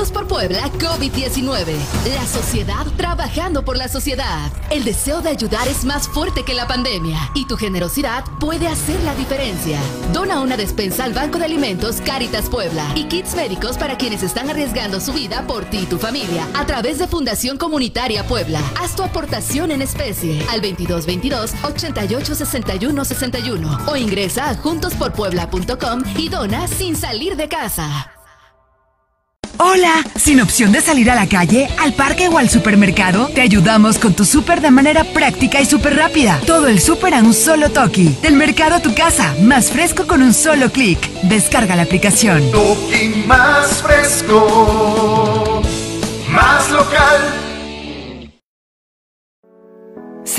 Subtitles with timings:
[0.00, 1.76] Juntos por Puebla COVID-19.
[2.14, 4.50] La sociedad trabajando por la sociedad.
[4.70, 8.98] El deseo de ayudar es más fuerte que la pandemia y tu generosidad puede hacer
[9.02, 9.78] la diferencia.
[10.14, 14.48] Dona una despensa al Banco de Alimentos Caritas Puebla y kits médicos para quienes están
[14.48, 18.62] arriesgando su vida por ti y tu familia a través de Fundación Comunitaria Puebla.
[18.80, 26.30] Haz tu aportación en especie al 2222 88 61 61 o ingresa a juntosporpuebla.com y
[26.30, 28.14] dona sin salir de casa.
[29.62, 33.98] Hola, sin opción de salir a la calle, al parque o al supermercado, te ayudamos
[33.98, 36.40] con tu súper de manera práctica y súper rápida.
[36.46, 38.08] Todo el súper a un solo toque.
[38.22, 40.98] Del mercado a tu casa, más fresco con un solo clic.
[41.24, 42.50] Descarga la aplicación.
[42.50, 45.60] Toki más fresco,
[46.30, 47.39] más local.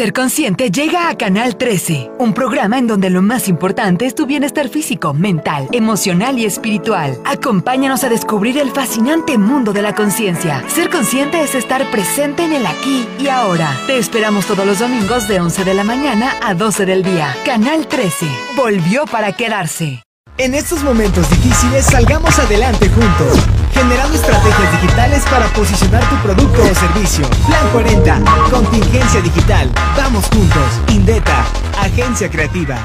[0.01, 4.25] Ser Consciente llega a Canal 13, un programa en donde lo más importante es tu
[4.25, 7.19] bienestar físico, mental, emocional y espiritual.
[7.23, 10.63] Acompáñanos a descubrir el fascinante mundo de la conciencia.
[10.69, 13.77] Ser consciente es estar presente en el aquí y ahora.
[13.85, 17.35] Te esperamos todos los domingos de 11 de la mañana a 12 del día.
[17.45, 20.01] Canal 13, volvió para quedarse.
[20.39, 23.37] En estos momentos difíciles salgamos adelante juntos,
[23.73, 27.27] generando estrategias digitales para posicionar tu producto o servicio.
[27.47, 30.81] Plan 40, contingencia digital, vamos juntos.
[30.89, 31.45] Indeta,
[31.79, 32.77] agencia creativa.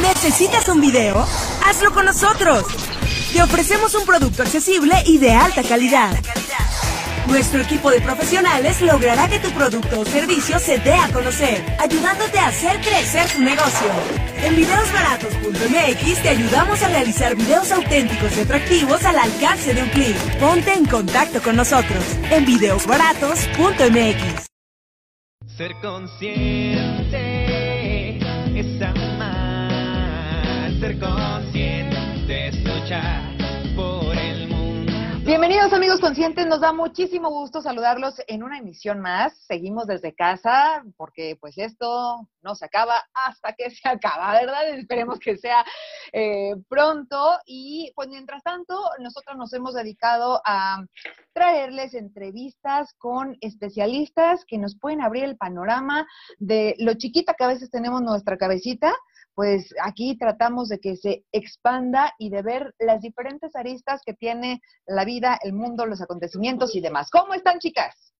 [0.00, 1.26] ¿Necesitas un video?
[1.66, 2.64] Hazlo con nosotros.
[3.32, 6.10] Te ofrecemos un producto accesible y de alta calidad.
[7.26, 12.38] Nuestro equipo de profesionales logrará que tu producto o servicio se dé a conocer, ayudándote
[12.38, 13.88] a hacer crecer tu negocio.
[14.42, 20.14] En videosbaratos.mx te ayudamos a realizar videos auténticos y atractivos al alcance de un clic.
[20.38, 24.46] Ponte en contacto con nosotros en videosbaratos.mx.
[25.56, 27.24] Ser consciente
[28.54, 33.33] es amar, ser consciente es luchar.
[35.24, 39.34] Bienvenidos amigos conscientes, nos da muchísimo gusto saludarlos en una emisión más.
[39.46, 44.68] Seguimos desde casa porque pues esto no se acaba hasta que se acaba, ¿verdad?
[44.68, 45.64] Esperemos que sea
[46.12, 50.84] eh, pronto y pues mientras tanto nosotros nos hemos dedicado a
[51.32, 56.06] traerles entrevistas con especialistas que nos pueden abrir el panorama
[56.38, 58.94] de lo chiquita que a veces tenemos nuestra cabecita
[59.34, 64.60] pues aquí tratamos de que se expanda y de ver las diferentes aristas que tiene
[64.86, 67.10] la vida, el mundo, los acontecimientos y demás.
[67.10, 68.14] ¿Cómo están, chicas?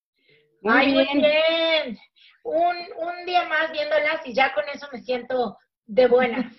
[0.64, 1.98] Ay, muy bien.
[2.42, 6.53] Un, un día más viéndolas y ya con eso me siento de buenas.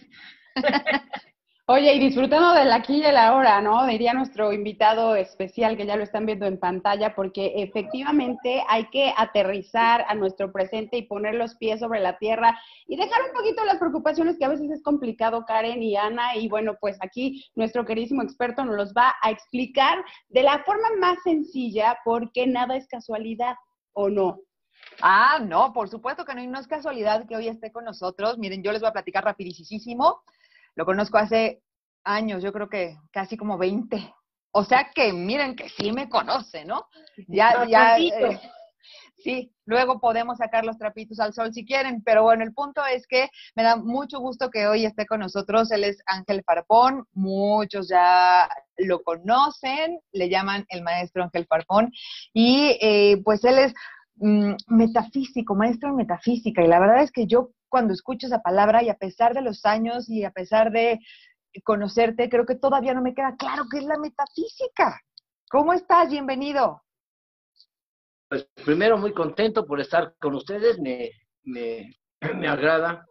[1.68, 3.88] Oye, y disfrutando del aquí y el ahora, ¿no?
[3.88, 9.12] Diría nuestro invitado especial que ya lo están viendo en pantalla, porque efectivamente hay que
[9.18, 12.56] aterrizar a nuestro presente y poner los pies sobre la tierra
[12.86, 16.36] y dejar un poquito las preocupaciones que a veces es complicado, Karen y Ana.
[16.36, 20.90] Y bueno, pues aquí nuestro queridísimo experto nos los va a explicar de la forma
[21.00, 23.56] más sencilla, porque nada es casualidad,
[23.94, 24.38] ¿o no?
[25.02, 28.38] Ah, no, por supuesto que no, y no es casualidad que hoy esté con nosotros.
[28.38, 30.22] Miren, yo les voy a platicar rapidísimo.
[30.76, 31.62] Lo conozco hace
[32.04, 34.14] años, yo creo que casi como 20.
[34.52, 36.88] O sea que miren que sí me conoce, ¿no?
[37.28, 37.98] Ya, ya.
[37.98, 38.40] eh,
[39.18, 43.06] sí, luego podemos sacar los trapitos al sol si quieren, pero bueno, el punto es
[43.08, 45.72] que me da mucho gusto que hoy esté con nosotros.
[45.72, 48.48] Él es Ángel Farpón, muchos ya
[48.78, 51.92] lo conocen, le llaman el maestro Ángel Farpón,
[52.34, 53.74] y eh, pues él es
[54.16, 58.84] mm, metafísico, maestro en metafísica, y la verdad es que yo cuando escucho esa palabra
[58.84, 61.00] y a pesar de los años y a pesar de
[61.64, 65.00] conocerte, creo que todavía no me queda claro qué es la metafísica.
[65.50, 66.10] ¿Cómo estás?
[66.10, 66.82] Bienvenido.
[68.30, 71.12] Pues primero muy contento por estar con ustedes, me,
[71.44, 71.96] me,
[72.36, 73.06] me agrada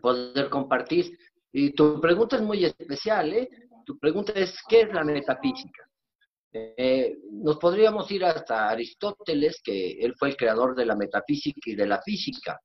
[0.00, 1.16] poder compartir.
[1.52, 3.48] Y tu pregunta es muy especial, ¿eh?
[3.84, 5.84] Tu pregunta es, ¿qué es la metafísica?
[6.54, 11.74] Eh, nos podríamos ir hasta Aristóteles, que él fue el creador de la metafísica y
[11.74, 12.60] de la física.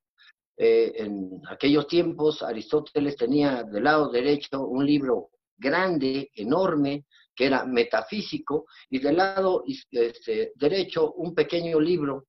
[0.57, 7.65] Eh, en aquellos tiempos, Aristóteles tenía del lado derecho un libro grande, enorme, que era
[7.65, 12.25] metafísico, y del lado este, derecho un pequeño libro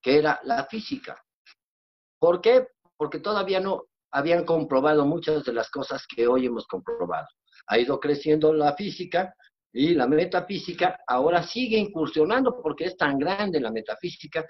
[0.00, 1.20] que era la física.
[2.18, 2.68] ¿Por qué?
[2.96, 7.26] Porque todavía no habían comprobado muchas de las cosas que hoy hemos comprobado.
[7.66, 9.34] Ha ido creciendo la física
[9.72, 14.46] y la metafísica ahora sigue incursionando porque es tan grande la metafísica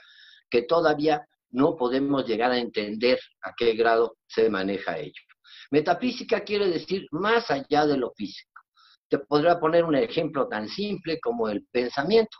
[0.49, 5.22] que todavía no podemos llegar a entender a qué grado se maneja ello.
[5.70, 8.62] Metafísica quiere decir más allá de lo físico.
[9.08, 12.38] Te podría poner un ejemplo tan simple como el pensamiento.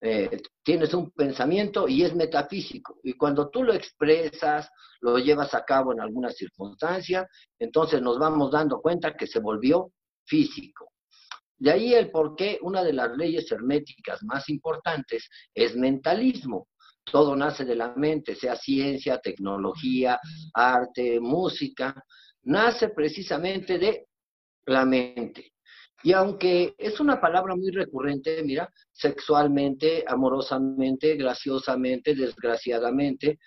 [0.00, 2.98] Eh, tienes un pensamiento y es metafísico.
[3.02, 4.68] Y cuando tú lo expresas,
[5.00, 7.26] lo llevas a cabo en alguna circunstancia,
[7.58, 9.92] entonces nos vamos dando cuenta que se volvió
[10.24, 10.93] físico.
[11.56, 16.68] De ahí el por qué una de las leyes herméticas más importantes es mentalismo.
[17.04, 20.18] Todo nace de la mente, sea ciencia, tecnología,
[20.54, 21.94] arte, música,
[22.42, 24.06] nace precisamente de
[24.66, 25.52] la mente.
[26.02, 33.38] Y aunque es una palabra muy recurrente, mira, sexualmente, amorosamente, graciosamente, desgraciadamente,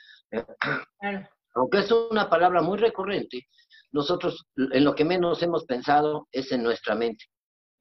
[1.54, 3.48] aunque es una palabra muy recurrente,
[3.92, 7.26] nosotros en lo que menos hemos pensado es en nuestra mente.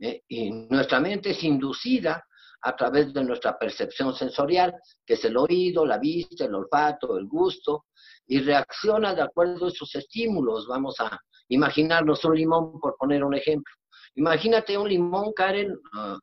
[0.00, 0.22] ¿Eh?
[0.28, 2.24] Y nuestra mente es inducida
[2.62, 7.26] a través de nuestra percepción sensorial, que es el oído, la vista, el olfato, el
[7.26, 7.86] gusto,
[8.26, 10.66] y reacciona de acuerdo a esos estímulos.
[10.66, 13.72] Vamos a imaginarnos un limón, por poner un ejemplo.
[14.16, 15.78] Imagínate un limón, Karen,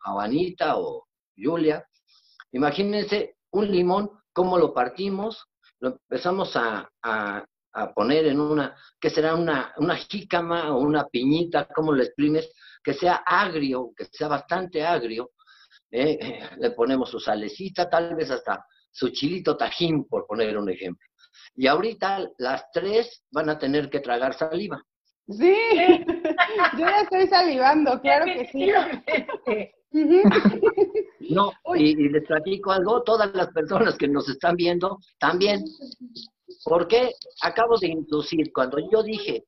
[0.08, 1.06] o Anita o
[1.38, 1.86] Julia.
[2.52, 5.46] Imagínense un limón, cómo lo partimos,
[5.80, 6.90] lo empezamos a,
[7.96, 12.52] poner en una, que será una, una jícama o una piñita, cómo lo exprimes,
[12.84, 15.32] que sea agrio, que sea bastante agrio,
[15.92, 16.18] ¿eh?
[16.60, 21.08] le ponemos su salecita, tal vez hasta su chilito tajín, por poner un ejemplo.
[21.56, 24.84] Y ahorita las tres van a tener que tragar saliva.
[25.28, 25.56] Sí,
[26.78, 28.72] yo ya estoy salivando, claro que sí.
[31.30, 35.64] No, y, les platico algo, todas las personas que nos están viendo también.
[36.66, 37.12] Porque
[37.44, 39.46] acabo de inducir, cuando yo dije...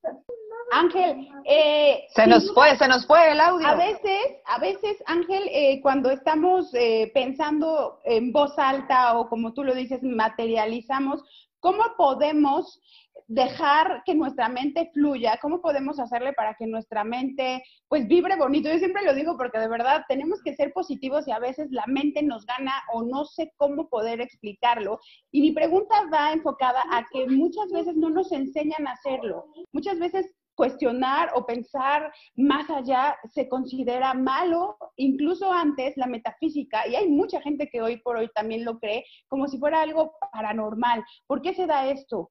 [0.76, 3.66] Ángel, eh, se nos fue, se nos fue el audio.
[3.66, 9.54] A veces, a veces, Ángel, eh, cuando estamos eh, pensando en voz alta o como
[9.54, 11.24] tú lo dices, materializamos,
[11.60, 12.80] ¿cómo podemos
[13.28, 18.70] dejar que nuestra mente fluya, cómo podemos hacerle para que nuestra mente pues vibre bonito.
[18.70, 21.84] Yo siempre lo digo porque de verdad tenemos que ser positivos y a veces la
[21.86, 25.00] mente nos gana o no sé cómo poder explicarlo.
[25.32, 29.46] Y mi pregunta va enfocada a que muchas veces no nos enseñan a hacerlo.
[29.72, 36.96] Muchas veces cuestionar o pensar más allá se considera malo, incluso antes la metafísica, y
[36.96, 41.04] hay mucha gente que hoy por hoy también lo cree como si fuera algo paranormal.
[41.28, 42.30] ¿Por qué se da esto?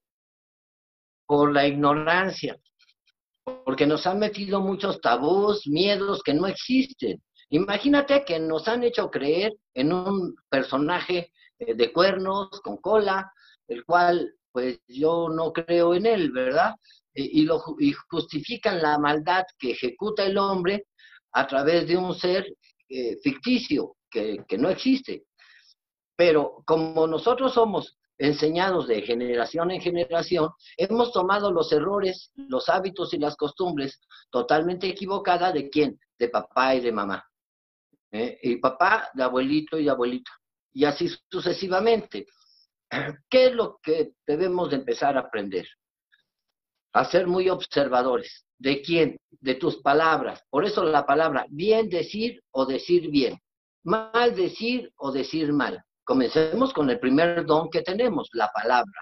[1.26, 2.58] por la ignorancia,
[3.64, 7.22] porque nos han metido muchos tabús, miedos que no existen.
[7.50, 13.32] Imagínate que nos han hecho creer en un personaje eh, de cuernos, con cola,
[13.68, 16.76] el cual pues yo no creo en él, ¿verdad?
[17.14, 17.60] Y, lo,
[18.10, 20.86] justifican la maldad que ejecuta el hombre
[21.34, 22.48] a través de un ser
[22.88, 25.26] eh, ficticio que, no existe.
[26.16, 33.14] Pero como nosotros somos enseñados de generación en generación, hemos tomado los errores, los hábitos
[33.14, 34.00] y las costumbres
[34.30, 36.00] totalmente equivocadas de quién?
[36.18, 37.26] De papá y de mamá.
[38.14, 38.40] ¿eh?
[38.42, 40.32] Y papá de abuelito y de abuelito.
[40.72, 42.26] Y así sucesivamente.
[43.30, 45.68] ¿Qué es lo que debemos de empezar a aprender?
[46.94, 48.46] A ser muy observadores.
[48.58, 49.20] ¿De quién?
[49.32, 50.44] De tus palabras.
[50.50, 53.40] Por eso la palabra bien decir o decir bien.
[53.84, 55.84] Mal decir o decir mal.
[56.04, 59.02] Comencemos con el primer don que tenemos, la palabra.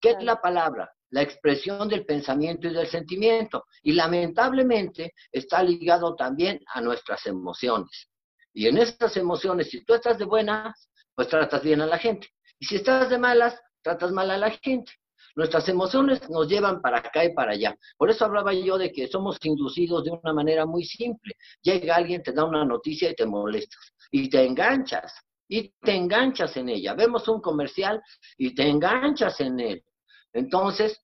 [0.00, 0.90] ¿Qué es la palabra?
[1.10, 3.64] La expresión del pensamiento y del sentimiento.
[3.82, 8.08] Y lamentablemente está ligado también a nuestras emociones.
[8.54, 12.28] Y en estas emociones, si tú estás de buenas, pues tratas bien a la gente.
[12.62, 14.92] Y si estás de malas, tratas mal a la gente.
[15.34, 17.76] Nuestras emociones nos llevan para acá y para allá.
[17.96, 21.34] Por eso hablaba yo de que somos inducidos de una manera muy simple.
[21.60, 23.80] Llega alguien, te da una noticia y te molestas.
[24.12, 25.12] Y te enganchas
[25.48, 26.94] y te enganchas en ella.
[26.94, 28.00] Vemos un comercial
[28.38, 29.84] y te enganchas en él.
[30.32, 30.96] Entonces,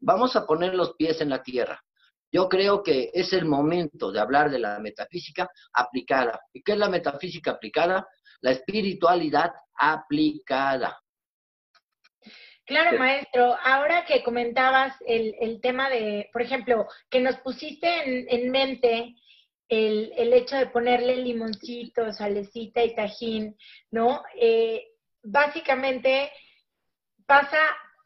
[0.00, 1.78] vamos a poner los pies en la tierra.
[2.32, 6.40] Yo creo que es el momento de hablar de la metafísica aplicada.
[6.54, 8.08] ¿Y qué es la metafísica aplicada?
[8.40, 11.01] La espiritualidad aplicada.
[12.64, 13.56] Claro, maestro.
[13.64, 19.14] Ahora que comentabas el, tema de, por ejemplo, que nos pusiste en, en mente
[19.68, 23.56] el, el, hecho de ponerle limoncito, salecita y tajín,
[23.90, 24.22] ¿no?
[24.38, 24.92] Eh,
[25.22, 26.30] básicamente
[27.26, 27.58] pasa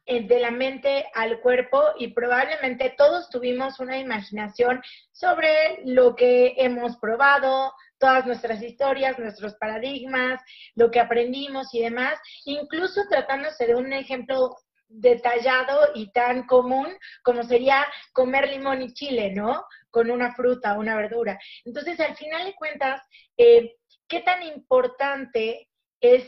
[0.08, 6.54] eh, de la mente al cuerpo y probablemente todos tuvimos una imaginación sobre lo que
[6.58, 10.40] hemos probado, todas nuestras historias, nuestros paradigmas,
[10.74, 14.56] lo que aprendimos y demás, incluso tratándose de un ejemplo
[14.88, 16.88] detallado y tan común
[17.22, 19.64] como sería comer limón y chile, ¿no?
[19.90, 21.38] Con una fruta o una verdura.
[21.64, 23.02] Entonces, al final de cuentas,
[23.36, 23.74] eh,
[24.08, 25.68] ¿qué tan importante
[26.00, 26.24] es,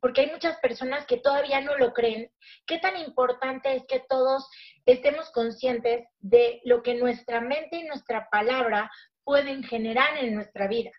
[0.00, 2.30] porque hay muchas personas que todavía no lo creen,
[2.66, 4.48] qué tan importante es que todos
[4.86, 8.90] estemos conscientes de lo que nuestra mente y nuestra palabra
[9.24, 10.90] pueden generar en nuestra vida?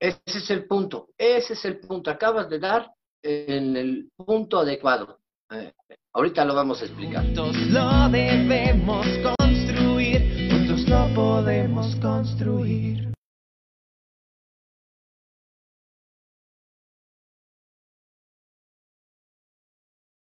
[0.00, 2.10] Ese es el punto, ese es el punto.
[2.10, 2.90] Acabas de dar
[3.22, 5.20] en el punto adecuado.
[5.50, 5.74] Eh,
[6.14, 7.22] ahorita lo vamos a explicar.
[7.22, 13.12] Juntos lo debemos construir, juntos lo podemos construir.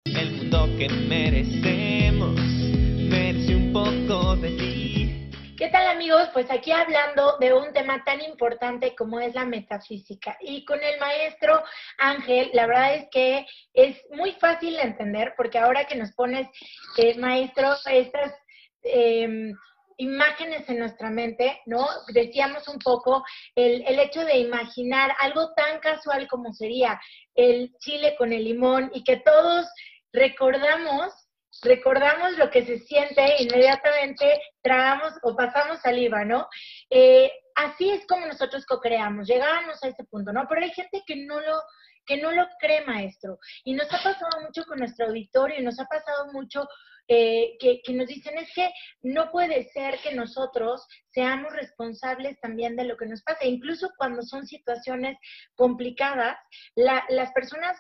[0.06, 1.89] El mundo que merece
[6.00, 6.30] amigos?
[6.32, 10.38] Pues aquí hablando de un tema tan importante como es la metafísica.
[10.40, 11.62] Y con el maestro
[11.98, 16.48] Ángel, la verdad es que es muy fácil de entender porque ahora que nos pones,
[16.98, 18.34] eh, maestro, estas...
[18.84, 19.54] em,
[19.98, 21.86] imágenes en nuestra mente, ¿no?
[22.14, 23.22] Decíamos un poco
[23.54, 26.98] el, el hecho de imaginar algo tan casual como sería
[27.36, 29.68] el chile con el limón y que todos
[30.14, 31.12] recordamos,
[31.64, 36.48] recordamos lo que se siente, inmediatamente tragamos o pasamos saliva, ¿no?
[36.90, 40.46] Eh, así es como nosotros co-creamos, llegábamos a ese punto, ¿no?
[40.48, 41.62] Pero hay gente que no lo
[42.06, 43.38] que no lo cree, maestro.
[43.64, 46.68] Y nos ha pasado mucho con nuestro auditorio y nos ha pasado mucho
[47.08, 52.76] eh, que, que, nos dicen es que no puede ser que nosotros seamos responsables también
[52.76, 53.46] de lo que nos pasa.
[53.46, 55.18] Incluso cuando son situaciones
[55.56, 56.38] complicadas,
[56.76, 57.78] la, las personas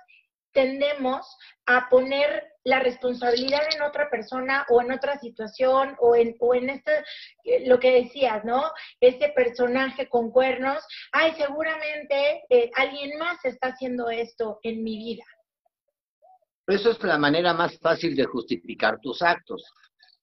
[0.52, 1.26] tendemos
[1.66, 6.70] a poner la responsabilidad en otra persona o en otra situación o en, o en
[6.70, 7.04] este,
[7.66, 8.64] lo que decías, ¿no?
[9.00, 15.24] Este personaje con cuernos, ay, seguramente eh, alguien más está haciendo esto en mi vida.
[16.68, 19.64] Eso es la manera más fácil de justificar tus actos.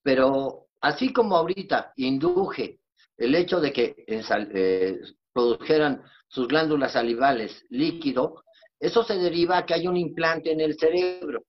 [0.02, 2.78] Pero así como ahorita induje
[3.16, 5.00] el hecho de que eh,
[5.33, 8.45] produjeran sus glándulas salivales líquido,
[8.78, 11.42] eso se deriva a que hay un implante en el cerebro.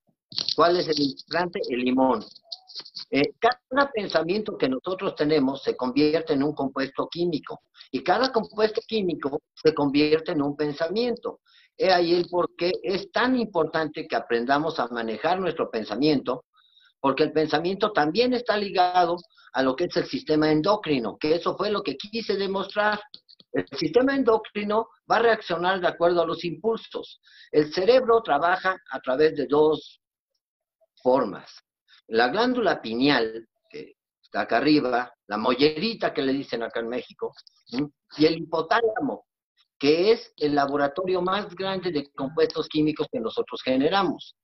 [0.55, 1.59] ¿Cuál es el implante?
[1.69, 2.23] El limón.
[3.09, 8.81] Eh, cada pensamiento que nosotros tenemos se convierte en un compuesto químico y cada compuesto
[8.85, 11.39] químico se convierte en un pensamiento.
[11.77, 16.45] He ahí el por qué es tan importante que aprendamos a manejar nuestro pensamiento,
[16.99, 19.17] porque el pensamiento también está ligado
[19.53, 22.99] a lo que es el sistema endocrino, que eso fue lo que quise demostrar.
[23.57, 27.19] El sistema endocrino va a reaccionar de acuerdo a los impulsos.
[27.51, 29.99] El cerebro trabaja a través de dos
[31.01, 31.51] formas.
[32.07, 37.33] La glándula pineal, que está acá arriba, la mollerita que le dicen acá en México,
[38.17, 39.25] y el hipotálamo,
[39.79, 44.35] que es el laboratorio más grande de compuestos químicos que nosotros generamos.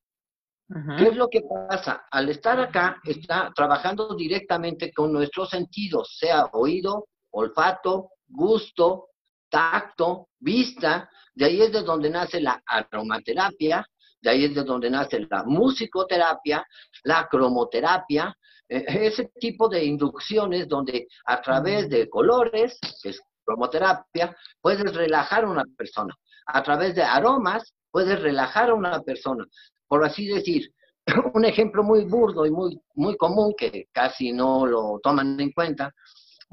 [0.97, 2.05] ¿Qué es lo que pasa?
[2.09, 9.09] Al estar acá, está trabajando directamente con nuestros sentidos, sea oído, olfato, gusto,
[9.49, 11.09] tacto, vista.
[11.33, 13.85] De ahí es de donde nace la aromaterapia,
[14.21, 16.65] de ahí es de donde nace la musicoterapia,
[17.03, 18.35] la cromoterapia,
[18.69, 25.43] eh, ese tipo de inducciones donde a través de colores, que es cromoterapia, puedes relajar
[25.43, 26.15] a una persona.
[26.45, 29.45] A través de aromas, puedes relajar a una persona.
[29.87, 30.71] Por así decir,
[31.33, 35.91] un ejemplo muy burdo y muy, muy común que casi no lo toman en cuenta,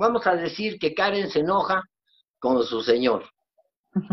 [0.00, 1.85] vamos a decir que Karen se enoja
[2.38, 3.28] con su señor.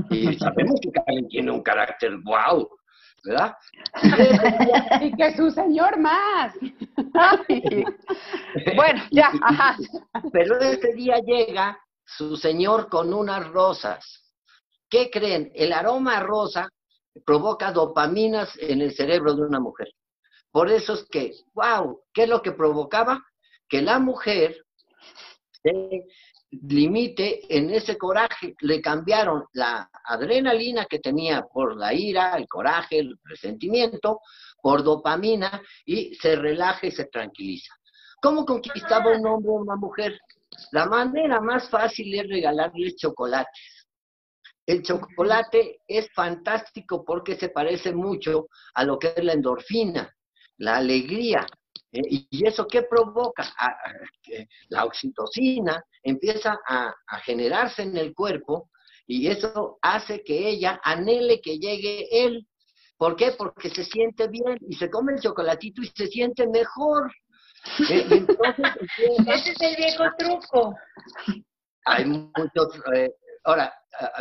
[0.10, 2.70] Y sabemos que Karen tiene un carácter wow,
[3.24, 3.56] ¿verdad?
[5.01, 6.53] Y que su señor más.
[8.75, 9.77] bueno, ya, ajá.
[10.34, 14.34] Pero ese día llega su señor con unas rosas.
[14.89, 15.51] ¿Qué creen?
[15.56, 16.70] El aroma rosa
[17.25, 19.88] provoca dopaminas en el cerebro de una mujer.
[20.51, 23.24] Por eso es que, wow, ¿qué es lo que provocaba?
[23.67, 24.67] Que la mujer
[25.68, 26.06] se
[26.52, 28.56] limite en ese coraje.
[28.62, 34.22] Le cambiaron la adrenalina que tenía por la ira, el coraje, el resentimiento,
[34.62, 37.74] por dopamina y se relaja y se tranquiliza.
[38.22, 40.20] ¿Cómo conquistaba un hombre a una mujer?
[40.72, 43.88] La manera más fácil es regalarle chocolates.
[44.66, 50.14] El chocolate es fantástico porque se parece mucho a lo que es la endorfina,
[50.58, 51.46] la alegría.
[52.00, 53.44] Eh, ¿Y eso qué provoca?
[54.70, 58.70] la oxitocina empieza a, a generarse en el cuerpo
[59.08, 62.46] y eso hace que ella anhele que llegue él.
[62.98, 63.32] ¿Por qué?
[63.38, 67.12] Porque se siente bien y se come el chocolatito y se siente mejor.
[67.92, 68.25] Eh,
[69.27, 70.74] Ese es el viejo truco.
[71.86, 72.82] Hay muchos.
[72.96, 73.12] Eh,
[73.48, 73.74] ahora,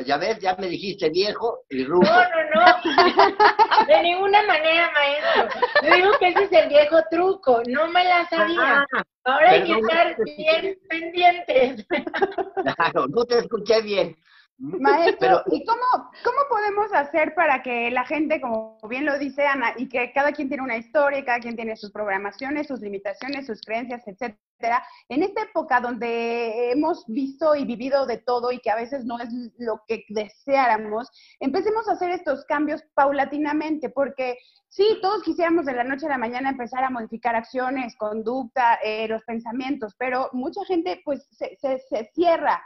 [0.05, 2.07] ya ves, ya me dijiste viejo y ruco.
[2.07, 3.87] No, no, no.
[3.87, 5.61] De ninguna manera, maestro.
[5.83, 7.63] Yo digo que ese es el viejo truco.
[7.69, 8.87] No me la sabía.
[8.93, 11.87] Ah, Ahora hay que estar bien pendientes.
[12.77, 14.17] Claro, no te escuché bien.
[14.59, 19.75] Maestro, ¿y cómo, cómo podemos hacer para que la gente, como bien lo dice Ana,
[19.77, 23.61] y que cada quien tiene una historia, cada quien tiene sus programaciones, sus limitaciones, sus
[23.61, 28.77] creencias, etcétera, en esta época donde hemos visto y vivido de todo y que a
[28.77, 35.23] veces no es lo que deseáramos, empecemos a hacer estos cambios paulatinamente, porque sí, todos
[35.23, 39.95] quisiéramos de la noche a la mañana empezar a modificar acciones, conducta, eh, los pensamientos,
[39.99, 42.63] pero mucha gente pues se, se, se cierra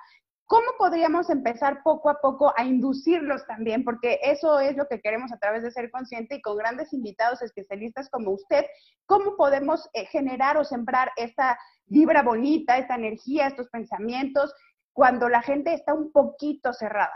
[0.50, 3.85] ¿Cómo podríamos empezar poco a poco a inducirlos también?
[3.85, 7.40] Porque eso es lo que queremos a través de ser consciente y con grandes invitados
[7.40, 8.64] especialistas como usted.
[9.07, 14.52] ¿Cómo podemos eh, generar o sembrar esta vibra bonita, esta energía, estos pensamientos,
[14.92, 17.14] cuando la gente está un poquito cerrada?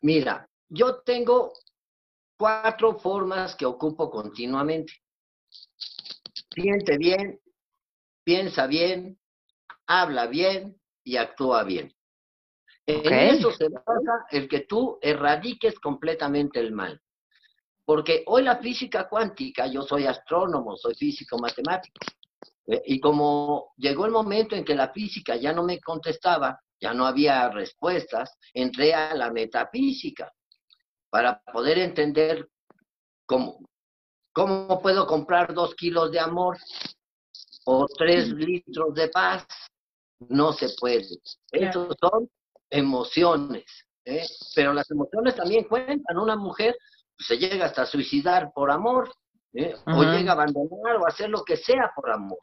[0.00, 1.52] Mira, yo tengo
[2.38, 4.94] cuatro formas que ocupo continuamente.
[6.54, 7.38] Siente bien,
[8.24, 9.18] piensa bien,
[9.86, 10.79] habla bien
[11.10, 11.92] y actúa bien.
[12.86, 17.00] En eso se basa el que tú erradiques completamente el mal.
[17.84, 21.98] Porque hoy la física cuántica, yo soy astrónomo, soy físico matemático,
[22.68, 26.94] eh, y como llegó el momento en que la física ya no me contestaba, ya
[26.94, 30.32] no había respuestas, entré a la metafísica
[31.10, 32.48] para poder entender
[33.26, 33.58] cómo,
[34.32, 36.56] cómo puedo comprar dos kilos de amor
[37.64, 39.44] o tres litros de paz
[40.28, 41.06] no se puede.
[41.50, 42.28] Estos son
[42.68, 43.64] emociones,
[44.04, 44.24] ¿eh?
[44.54, 46.18] pero las emociones también cuentan.
[46.18, 46.76] Una mujer
[47.18, 49.12] se llega hasta a suicidar por amor,
[49.54, 49.74] ¿eh?
[49.86, 52.38] o llega a abandonar o hacer lo que sea por amor,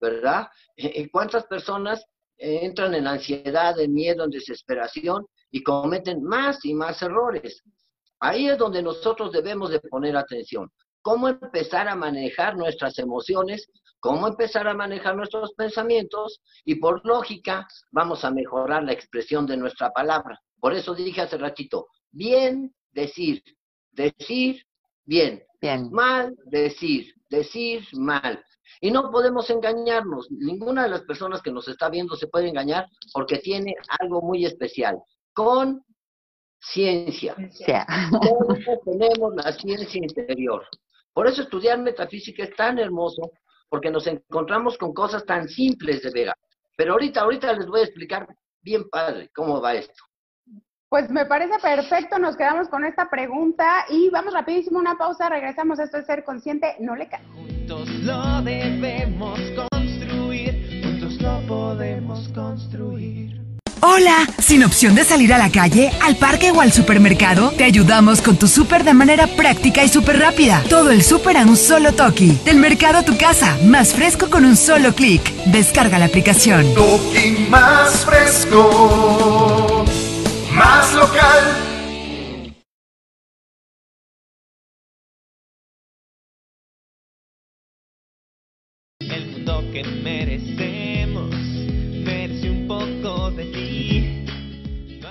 [0.00, 0.48] ¿verdad?
[0.76, 2.04] ¿Y cuántas personas
[2.36, 7.62] entran en ansiedad, en miedo, en desesperación y cometen más y más errores?
[8.20, 10.70] Ahí es donde nosotros debemos de poner atención.
[11.02, 13.68] ¿Cómo empezar a manejar nuestras emociones
[14.02, 19.56] cómo empezar a manejar nuestros pensamientos y por lógica vamos a mejorar la expresión de
[19.56, 20.40] nuestra palabra.
[20.58, 23.44] Por eso dije hace ratito, bien decir,
[23.92, 24.66] decir
[25.04, 25.88] bien, bien.
[25.92, 28.44] mal decir, decir mal.
[28.80, 30.28] Y no podemos engañarnos.
[30.32, 34.44] Ninguna de las personas que nos está viendo se puede engañar porque tiene algo muy
[34.44, 34.98] especial.
[35.32, 35.84] Con
[36.58, 37.36] ciencia.
[38.84, 40.66] tenemos la ciencia interior.
[41.12, 43.30] Por eso estudiar metafísica es tan hermoso,
[43.72, 46.34] porque nos encontramos con cosas tan simples de veras.
[46.76, 48.28] Pero ahorita, ahorita les voy a explicar
[48.60, 50.04] bien padre cómo va esto.
[50.90, 55.78] Pues me parece perfecto, nos quedamos con esta pregunta y vamos rapidísimo una pausa, regresamos,
[55.78, 57.24] esto es Ser Consciente, no le cae.
[57.34, 63.41] Juntos lo debemos construir, juntos lo podemos construir.
[63.84, 68.22] Hola, sin opción de salir a la calle, al parque o al supermercado, te ayudamos
[68.22, 70.62] con tu súper de manera práctica y súper rápida.
[70.68, 72.36] Todo el súper a un solo toque.
[72.44, 75.34] Del mercado a tu casa, más fresco con un solo clic.
[75.46, 76.72] Descarga la aplicación.
[76.74, 79.84] Toki más fresco,
[80.52, 81.71] más local.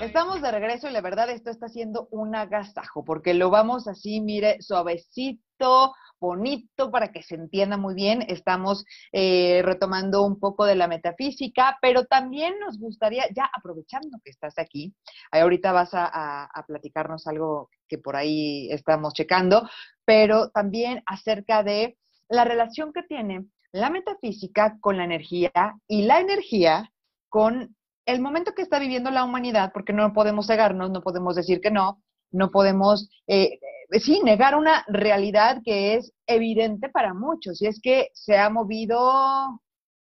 [0.02, 4.20] Estamos de regreso y la verdad esto está siendo un agasajo porque lo vamos así,
[4.20, 8.24] mire, suavecito, bonito para que se entienda muy bien.
[8.26, 14.32] Estamos eh, retomando un poco de la metafísica, pero también nos gustaría, ya aprovechando que
[14.32, 14.92] estás aquí,
[15.30, 19.68] ahorita vas a, a, platicarnos algo que por ahí estamos checando,
[20.04, 21.96] pero también acerca de
[22.28, 25.52] la relación que tiene la metafísica con la energía
[25.86, 26.90] y la energía
[27.28, 31.60] con el momento que está viviendo la humanidad, porque no podemos cegarnos, no podemos decir
[31.60, 33.58] que no, no podemos, eh,
[34.00, 39.60] sí, negar una realidad que es evidente para muchos, y es que se ha movido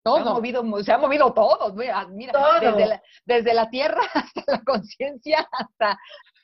[0.04, 0.16] todo.
[0.18, 2.60] Se ha movido, se ha movido todo, mira, Todo.
[2.60, 5.98] Desde, la, desde la tierra hasta la conciencia, hasta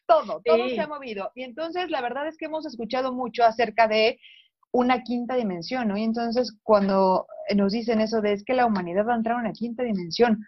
[0.05, 0.75] todo, todo Sí.
[0.75, 1.31] se ha movido.
[1.35, 4.19] Y entonces la verdad es que hemos escuchado mucho acerca de
[4.71, 5.97] una quinta dimensión, ¿no?
[5.97, 9.39] Y entonces cuando nos dicen eso de es que la humanidad va a entrar a
[9.39, 10.45] una quinta dimensión,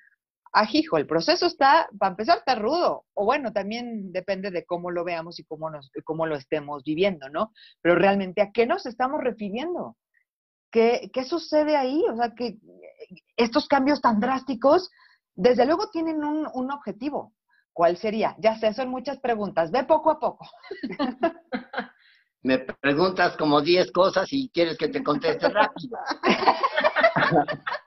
[0.56, 5.04] ajijo, el proceso está, para empezar, está rudo, o bueno, también depende de cómo lo
[5.04, 7.52] veamos y cómo, nos, cómo lo estemos viviendo, ¿no?
[7.82, 9.98] Pero realmente, ¿a qué nos estamos refiriendo?
[10.72, 12.02] ¿Qué, qué sucede ahí?
[12.10, 12.58] O sea, que
[13.36, 14.89] estos cambios tan drásticos,
[15.36, 17.34] desde luego tienen un, un objetivo.
[17.74, 18.38] ¿Cuál sería?
[18.39, 19.70] Ya sé, son muchas preguntas.
[19.72, 20.48] Ve poco a poco.
[22.44, 25.98] Me preguntas como 10 cosas y quieres que te conteste rápido.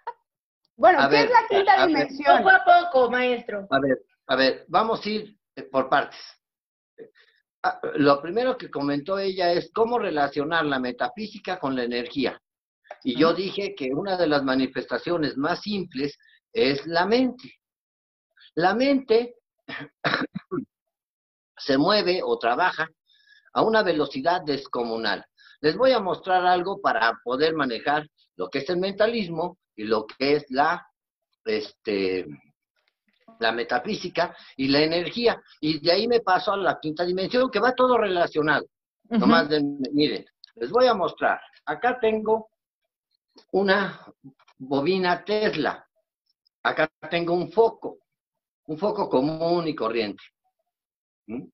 [0.79, 1.87] Bueno, A ¿qué ver, es la quinta ver.
[1.89, 2.37] dimensión?
[2.39, 3.67] Poco a poco, maestro.
[3.69, 6.21] A ver, a ver, vamos a ir eh, por partes.
[7.65, 12.41] Ah, Lo primero que comentó ella es cómo relacionar la metafísica con la energía.
[13.03, 16.17] Y yo dije que una de las manifestaciones más simples
[16.53, 17.55] es la mente.
[18.55, 19.35] La mente
[21.57, 22.89] se mueve o trabaja
[23.53, 25.25] a una velocidad descomunal.
[25.61, 28.07] Les voy a mostrar algo para poder manejar
[28.39, 30.87] lo que es el mentalismo y lo que es la,
[31.45, 32.25] este,
[33.41, 35.43] la metafísica y la energía.
[35.61, 38.67] Y de ahí me paso a la quinta dimensión, que va todo relacionado.
[39.11, 40.25] Nomás, de- miren,
[40.55, 41.41] les voy a mostrar.
[41.67, 42.49] Acá tengo
[43.53, 44.01] una
[44.59, 45.85] bobina Tesla.
[46.63, 47.99] Acá tengo un foco.
[48.67, 50.23] un foco común y corriente.
[51.27, 51.45] ¿Mm?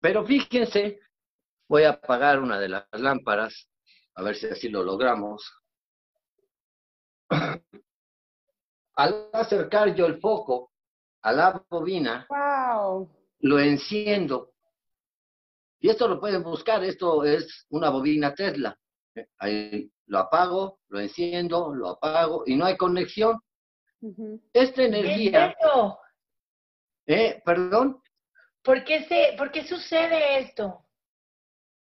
[0.00, 0.98] Pero fíjense,
[1.68, 3.68] voy a apagar una de las lámparas,
[4.14, 5.42] a ver si así lo logramos.
[8.96, 10.72] Al acercar yo el foco
[11.22, 12.26] a la bobina,
[13.40, 14.52] lo enciendo.
[15.80, 18.78] Y esto lo pueden buscar, esto es una bobina Tesla.
[19.38, 23.40] Ahí lo apago, lo enciendo, lo apago y no hay conexión.
[24.52, 25.30] Esta energía...
[25.32, 25.98] ¿Qué es eso?
[27.06, 27.42] ¿Eh?
[27.44, 28.00] ¿Perdón?
[28.62, 30.86] ¿Por qué, se, ¿Por qué sucede esto?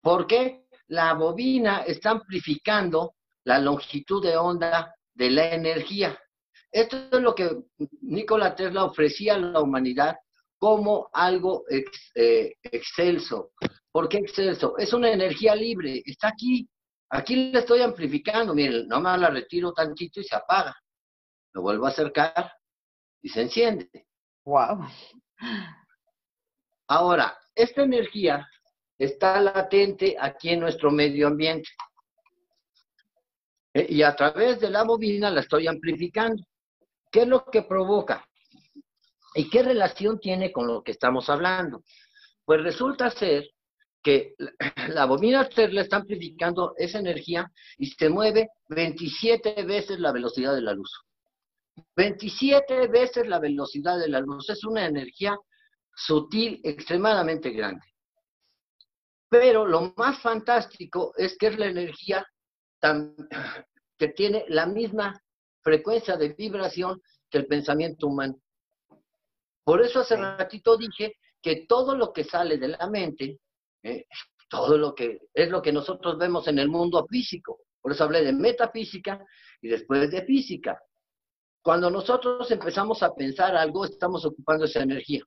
[0.00, 6.18] Porque la bobina está amplificando la longitud de onda de la energía.
[6.70, 7.50] Esto es lo que
[8.03, 10.16] Nikola Tesla ofrecía a la humanidad
[10.59, 13.53] como algo eh, excelso.
[13.92, 14.77] ¿Por qué excelso?
[14.77, 16.68] Es una energía libre, está aquí.
[17.11, 18.55] Aquí la estoy amplificando.
[18.55, 20.74] Miren, nomás la retiro tantito y se apaga.
[21.53, 22.53] Lo vuelvo a acercar
[23.22, 23.88] y se enciende.
[24.44, 24.87] Wow.
[26.88, 28.48] Ahora, esta energía
[28.98, 31.68] está latente aquí en nuestro medio ambiente.
[33.75, 36.43] Eh, y a través de la bobina la estoy amplificando.
[37.11, 38.27] ¿Qué es lo que provoca?
[39.35, 41.83] ¿Y qué relación tiene con lo que estamos hablando?
[42.45, 43.51] Pues resulta ser
[44.03, 44.35] que
[44.89, 50.61] la bobina le está amplificando esa energía y se mueve 27 veces la velocidad de
[50.61, 50.91] la luz.
[51.97, 54.49] 27 veces la velocidad de la luz.
[54.51, 55.37] Es una energía
[55.97, 57.85] sutil extremadamente grande.
[59.29, 62.25] Pero lo más fantástico es que es la energía
[63.99, 65.20] que tiene la misma
[65.62, 68.38] frecuencia de vibración que el pensamiento humano.
[69.64, 73.38] Por eso hace ratito dije que todo lo que sale de la mente,
[73.83, 74.07] eh,
[74.49, 77.61] todo lo que es lo que nosotros vemos en el mundo físico.
[77.81, 79.25] Por eso hablé de metafísica
[79.61, 80.79] y después de física.
[81.62, 85.23] Cuando nosotros empezamos a pensar algo, estamos ocupando esa energía,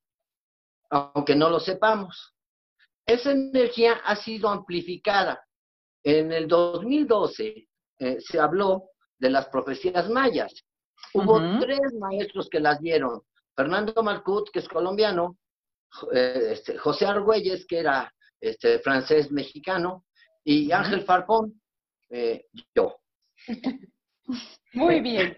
[0.92, 2.36] aunque no lo sepamos.
[3.08, 5.47] Esa energía ha sido amplificada.
[6.04, 7.68] En el 2012
[8.00, 10.54] eh, se habló de las profecías mayas.
[11.14, 13.22] Hubo tres maestros que las dieron.
[13.56, 15.38] Fernando Marcut, que es colombiano,
[16.14, 20.06] eh, este, José Argüelles, que era este, francés mexicano,
[20.44, 21.60] y Ángel Farpón,
[22.10, 22.98] eh, yo.
[24.74, 25.38] Muy bien.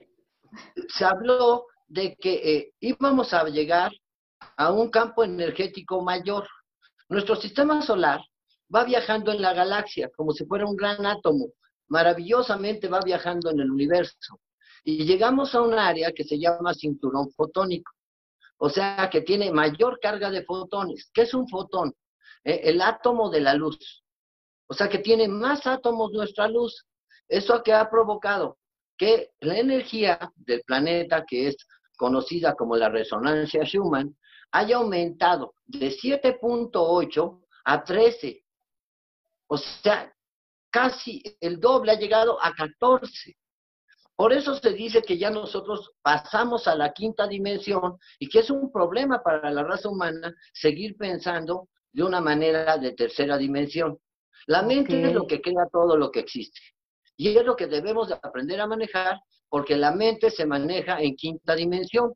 [0.89, 3.91] Se habló de que íbamos a llegar
[4.57, 6.47] a un campo energético mayor.
[7.07, 8.19] Nuestro sistema solar
[8.73, 11.47] va viajando en la galaxia como si fuera un gran átomo
[11.89, 14.39] maravillosamente va viajando en el universo.
[14.83, 17.91] Y llegamos a un área que se llama cinturón fotónico.
[18.57, 21.09] O sea, que tiene mayor carga de fotones.
[21.13, 21.93] ¿Qué es un fotón?
[22.43, 24.03] Eh, el átomo de la luz.
[24.67, 26.85] O sea, que tiene más átomos nuestra luz.
[27.27, 28.57] ¿Eso que ha provocado?
[28.97, 31.57] Que la energía del planeta, que es
[31.97, 34.17] conocida como la resonancia Schumann,
[34.51, 38.43] haya aumentado de 7.8 a 13.
[39.51, 40.13] O sea,
[40.69, 43.35] casi el doble, ha llegado a 14.
[44.15, 48.49] Por eso se dice que ya nosotros pasamos a la quinta dimensión y que es
[48.49, 53.97] un problema para la raza humana seguir pensando de una manera de tercera dimensión.
[54.45, 56.59] La mente es lo que crea todo lo que existe.
[57.17, 61.15] Y es lo que debemos de aprender a manejar porque la mente se maneja en
[61.15, 62.13] quinta dimensión.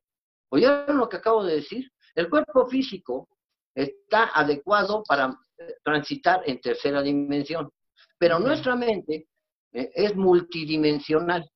[0.49, 1.91] ¿Oyeron lo que acabo de decir?
[2.13, 3.27] El cuerpo físico
[3.73, 5.33] está adecuado para
[5.83, 7.69] transitar en tercera dimensión.
[8.17, 9.27] Pero nuestra mente
[9.71, 11.49] eh, es multidimensional.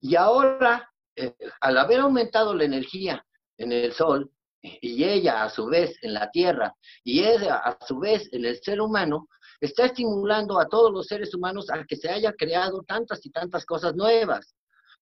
[0.00, 3.24] Y ahora, eh, al haber aumentado la energía
[3.56, 4.30] en el Sol,
[4.62, 8.58] y ella a su vez en la Tierra, y ella a su vez en el
[8.62, 9.28] ser humano,
[9.60, 13.64] está estimulando a todos los seres humanos a que se haya creado tantas y tantas
[13.66, 14.54] cosas nuevas.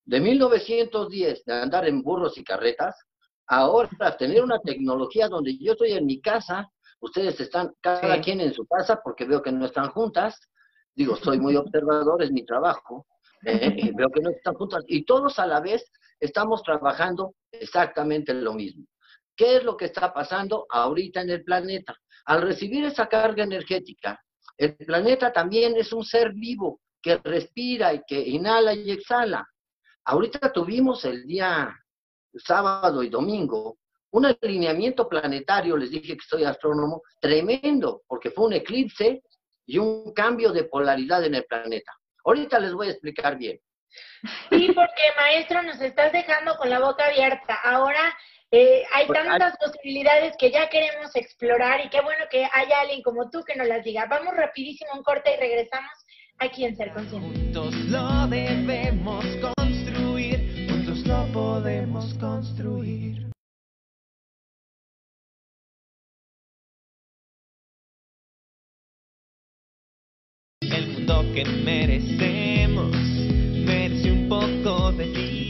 [0.05, 2.97] De 1910, de andar en burros y carretas,
[3.47, 6.69] ahora tener una tecnología donde yo estoy en mi casa,
[7.03, 10.41] ustedes están cada quien en su casa porque veo que no están juntas,
[10.95, 13.07] digo, soy muy observador, es mi trabajo,
[13.45, 15.85] eh, veo que no están juntos, y todos a la vez
[16.21, 18.87] estamos trabajando exactamente lo mismo.
[19.37, 21.97] ¿Qué es lo que está pasando ahorita en el planeta?
[22.27, 24.23] Al recibir esa carga energética,
[24.57, 29.45] el planeta también es un ser vivo que respira y que inhala y exhala.
[30.05, 31.75] Ahorita tuvimos el día
[32.37, 33.79] sábado y domingo
[34.13, 39.23] un alineamiento planetario, les dije que soy astrónomo, tremendo, porque fue un eclipse
[39.67, 41.93] y un cambio de polaridad en el planeta.
[42.25, 43.59] Ahorita les voy a explicar bien.
[44.51, 47.55] Sí, porque maestro, nos estás dejando con la boca abierta.
[47.65, 48.15] Ahora
[48.51, 53.03] eh, hay pues, tantas posibilidades que ya queremos explorar y qué bueno que haya alguien
[53.03, 54.07] como tú que nos las diga.
[54.07, 55.93] Vamos rapidísimo un corte y regresamos
[56.39, 57.41] aquí en Ser Consciente.
[57.41, 63.32] Juntos lo debemos construir, juntos lo podemos construir.
[71.07, 72.91] Lo que merecemos.
[72.93, 75.43] Merece un poco de ti.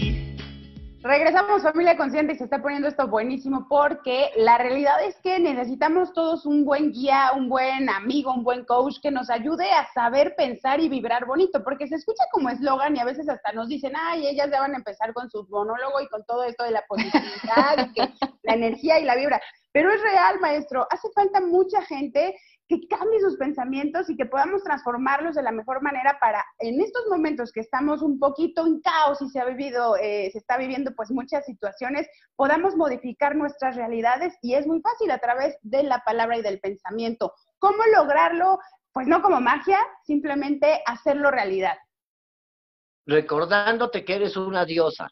[1.02, 6.12] Regresamos familia consciente y se está poniendo esto buenísimo porque la realidad es que necesitamos
[6.12, 10.34] todos un buen guía, un buen amigo, un buen coach que nos ayude a saber
[10.36, 13.94] pensar y vibrar bonito, porque se escucha como eslogan y a veces hasta nos dicen,
[13.96, 16.84] ay, ellas ya van a empezar con su monólogo y con todo esto de la
[16.86, 18.08] positividad y que
[18.44, 19.40] la energía y la vibra.
[19.72, 22.36] Pero es real, maestro, hace falta mucha gente
[22.80, 27.06] que cambie sus pensamientos y que podamos transformarlos de la mejor manera para en estos
[27.10, 30.92] momentos que estamos un poquito en caos y se ha vivido, eh, se está viviendo
[30.94, 35.98] pues muchas situaciones, podamos modificar nuestras realidades y es muy fácil a través de la
[35.98, 37.34] palabra y del pensamiento.
[37.58, 38.58] ¿Cómo lograrlo?
[38.92, 41.76] Pues no como magia, simplemente hacerlo realidad.
[43.04, 45.10] Recordándote que eres una diosa.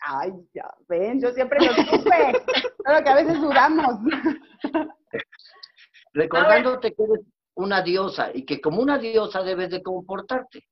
[0.00, 2.32] Ay, ya ven, yo siempre lo supe,
[2.86, 3.98] solo que a veces dudamos.
[6.18, 7.20] recordándote que eres
[7.54, 10.64] una diosa y que como una diosa debes de comportarte.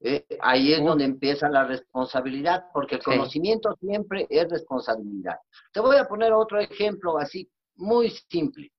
[0.00, 5.36] Eh, ahí es donde empieza la responsabilidad, porque el conocimiento siempre es responsabilidad.
[5.72, 8.70] Te voy a poner otro ejemplo así, muy simple.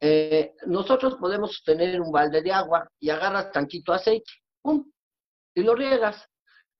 [0.00, 4.84] Eh, nosotros podemos tener un balde de agua y agarras tanquito aceite, ¡pum!
[5.54, 6.28] y lo riegas.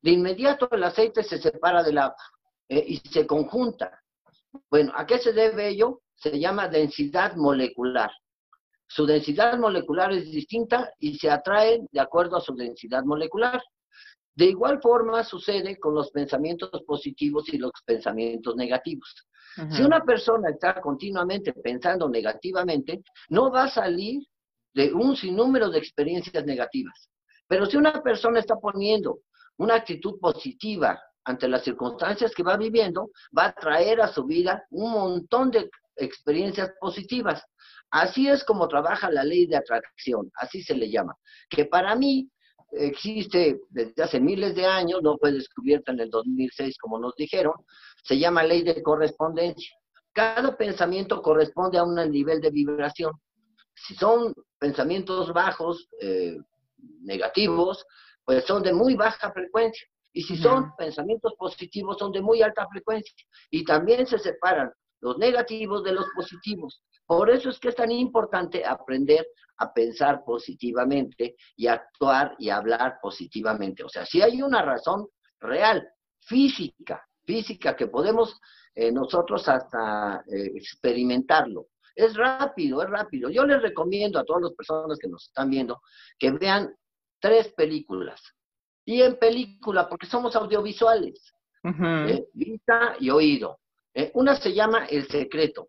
[0.03, 2.23] De inmediato el aceite se separa del agua
[2.69, 4.03] eh, y se conjunta.
[4.71, 6.03] Bueno, ¿a qué se debe ello?
[6.15, 8.11] Se llama densidad molecular.
[8.87, 13.63] Su densidad molecular es distinta y se atraen de acuerdo a su densidad molecular.
[14.37, 19.15] De igual forma sucede con los pensamientos positivos y los pensamientos negativos.
[19.71, 24.21] Si una persona está continuamente pensando negativamente, no va a salir
[24.75, 27.09] de un sinnúmero de experiencias negativas.
[27.47, 29.21] Pero si una persona está poniendo
[29.59, 34.65] una actitud positiva ante las circunstancias que va viviendo, va a traer a su vida
[34.71, 37.45] un montón de experiencias positivas.
[37.95, 41.15] Así es como trabaja la ley de atracción, así se le llama,
[41.49, 42.29] que para mí
[42.73, 47.55] existe desde hace miles de años, no fue descubierta en el 2006 como nos dijeron,
[48.03, 49.71] se llama ley de correspondencia.
[50.13, 53.13] Cada pensamiento corresponde a un nivel de vibración.
[53.77, 56.37] Si son pensamientos bajos, eh,
[57.03, 57.87] negativos,
[58.25, 59.87] pues son de muy baja frecuencia.
[60.13, 63.15] Y si son pensamientos positivos, son de muy alta frecuencia.
[63.51, 66.83] Y también se separan los negativos de los positivos.
[67.07, 69.27] Por eso es que es tan importante aprender
[69.59, 73.85] a pensar positivamente y actuar y hablar positivamente.
[73.85, 75.09] O sea, si hay una razón
[75.41, 75.87] real,
[76.21, 78.41] física, física, que podemos
[78.75, 81.67] eh, nosotros hasta eh, experimentarlo.
[81.95, 83.31] Es rápido, es rápido.
[83.31, 85.81] Yo les recomiendo a todas las personas que nos están viendo
[86.19, 86.75] que vean
[87.21, 88.21] tres películas.
[88.85, 92.27] Y en película, porque somos audiovisuales, ¿eh?
[92.35, 93.61] vista y oído.
[94.15, 95.69] una se llama El Secreto.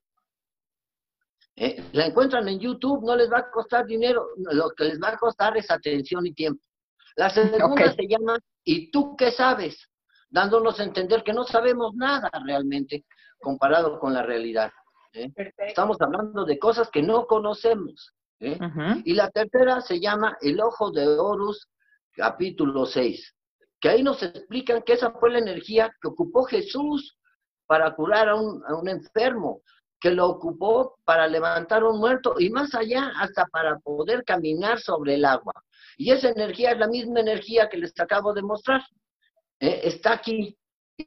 [1.58, 5.10] Eh, la encuentran en YouTube, no les va a costar dinero, lo que les va
[5.10, 6.62] a costar es atención y tiempo.
[7.16, 9.78] La segunda se llama ¿Y tú qué sabes?
[10.30, 13.06] Dándonos a entender que no sabemos nada realmente
[13.40, 14.72] comparado con la realidad.
[15.14, 15.32] ¿eh?
[15.60, 18.12] Estamos hablando de cosas que no conocemos.
[18.42, 18.58] ¿eh?
[19.06, 21.70] Y la tercera se llama El Ojo de Horus,
[22.12, 23.34] capítulo 6,
[23.80, 27.18] que ahí nos explican que esa fue la energía que ocupó Jesús
[27.66, 29.62] para curar a un, a un enfermo,
[30.06, 35.16] que lo ocupó para levantar un muerto y más allá hasta para poder caminar sobre
[35.16, 35.54] el agua.
[35.98, 38.84] Y esa energía es la misma energía que les acabo de mostrar.
[39.60, 39.82] ¿eh?
[39.84, 40.56] está aquí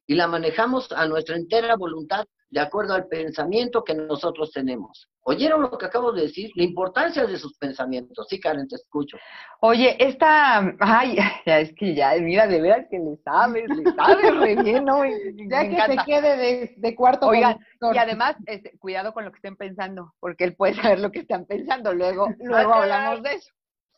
[0.04, 5.08] y la manejamos a nuestra entera voluntad de acuerdo al pensamiento que nosotros tenemos.
[5.28, 6.50] ¿Oyeron lo que acabo de decir?
[6.54, 8.26] La importancia de sus pensamientos.
[8.30, 9.18] Sí, Karen, te escucho.
[9.60, 14.34] Oye, esta, ay, ya es que ya, mira, de veras que le sabes, le sabes
[14.38, 15.04] re bien, ¿no?
[15.50, 17.26] ya que se quede de, cuarto.
[17.26, 17.58] Oigan,
[17.92, 21.18] y además, este, cuidado con lo que estén pensando, porque él puede saber lo que
[21.18, 21.92] están pensando.
[21.92, 23.52] Luego, luego hablamos de eso.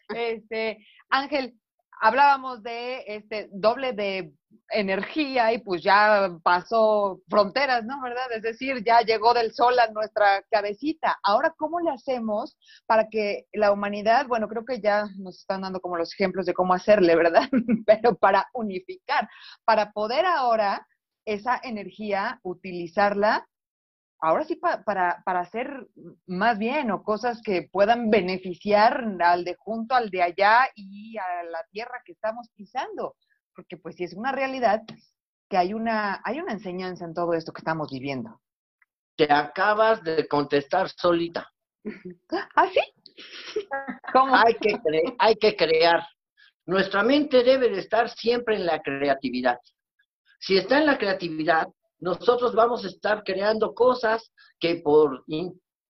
[0.09, 1.55] Este, Ángel,
[2.01, 4.33] hablábamos de este doble de
[4.71, 8.01] energía y pues ya pasó fronteras, ¿no?
[8.03, 8.33] ¿Verdad?
[8.35, 11.19] Es decir, ya llegó del sol a nuestra cabecita.
[11.23, 15.81] Ahora, ¿cómo le hacemos para que la humanidad, bueno, creo que ya nos están dando
[15.81, 17.49] como los ejemplos de cómo hacerle, ¿verdad?
[17.87, 19.29] Pero para unificar,
[19.65, 20.87] para poder ahora
[21.25, 23.47] esa energía utilizarla
[24.20, 25.88] ahora sí para, para hacer
[26.26, 31.42] más bien o cosas que puedan beneficiar al de junto, al de allá y a
[31.44, 33.16] la tierra que estamos pisando.
[33.54, 34.83] Porque pues sí es una realidad
[35.48, 38.40] que hay una, hay una enseñanza en todo esto que estamos viviendo.
[39.16, 41.50] Te acabas de contestar solita.
[42.54, 42.80] ¿Ah, sí?
[44.12, 44.35] ¿Cómo?
[44.37, 44.78] Hay que,
[45.18, 46.06] hay que crear.
[46.66, 49.59] Nuestra mente debe de estar siempre en la creatividad.
[50.38, 51.66] Si está en la creatividad,
[52.01, 55.25] nosotros vamos a estar creando cosas que por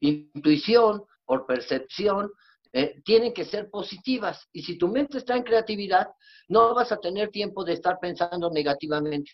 [0.01, 2.31] intuición, por percepción,
[2.73, 4.47] eh, tienen que ser positivas.
[4.53, 6.09] Y si tu mente está en creatividad,
[6.49, 9.33] no vas a tener tiempo de estar pensando negativamente.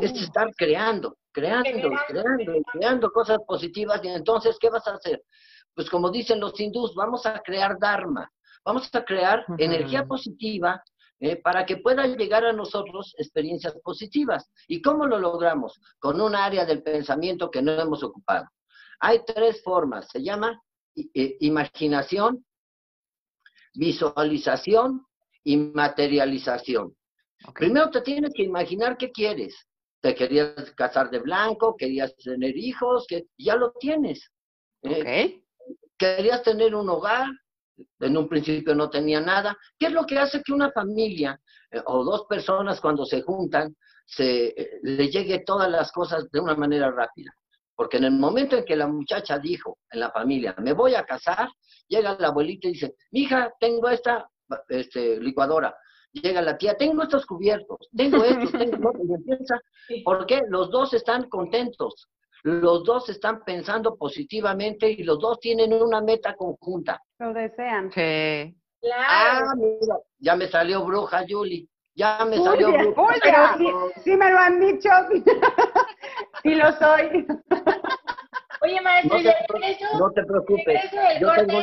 [0.00, 4.00] Es estar creando, creando, creando, creando cosas positivas.
[4.04, 5.22] Y entonces, ¿qué vas a hacer?
[5.74, 8.30] Pues como dicen los hindús, vamos a crear Dharma,
[8.64, 10.82] vamos a crear energía positiva
[11.24, 14.50] eh, para que puedan llegar a nosotros experiencias positivas.
[14.66, 15.80] ¿Y cómo lo logramos?
[16.00, 18.46] Con un área del pensamiento que no hemos ocupado.
[18.98, 20.60] Hay tres formas, se llama
[20.96, 22.44] eh, imaginación,
[23.74, 25.06] visualización
[25.44, 26.96] y materialización.
[27.54, 29.54] Primero te tienes que imaginar qué quieres.
[30.00, 34.28] Te querías casar de blanco, querías tener hijos, que ya lo tienes.
[34.82, 35.44] ¿eh?
[35.96, 37.28] Querías tener un hogar,
[38.00, 39.56] en un principio no tenía nada.
[39.78, 41.40] ¿Qué es lo que hace que una familia
[41.70, 46.40] eh, o dos personas cuando se juntan se eh, le llegue todas las cosas de
[46.40, 47.32] una manera rápida?
[47.74, 51.04] Porque en el momento en que la muchacha dijo en la familia, me voy a
[51.04, 51.48] casar,
[51.88, 54.28] llega la abuelita y dice, hija, tengo esta
[54.68, 55.74] este, licuadora.
[56.12, 59.06] Llega la tía, tengo estos cubiertos, tengo estos, tengo otros.
[59.08, 59.58] Y empieza,
[60.04, 62.08] porque los dos están contentos,
[62.42, 67.00] los dos están pensando positivamente y los dos tienen una meta conjunta.
[67.18, 67.92] Lo desean.
[67.92, 68.54] Sí.
[68.92, 71.68] Ah, mira, ya me salió bruja, Julie.
[71.94, 73.56] Ya me salió bruja.
[74.02, 74.90] sí, me lo han dicho.
[76.42, 77.26] sí lo soy.
[78.62, 80.90] Oye, maestro, no te, no te preocupes.
[81.20, 81.60] Yo tengo...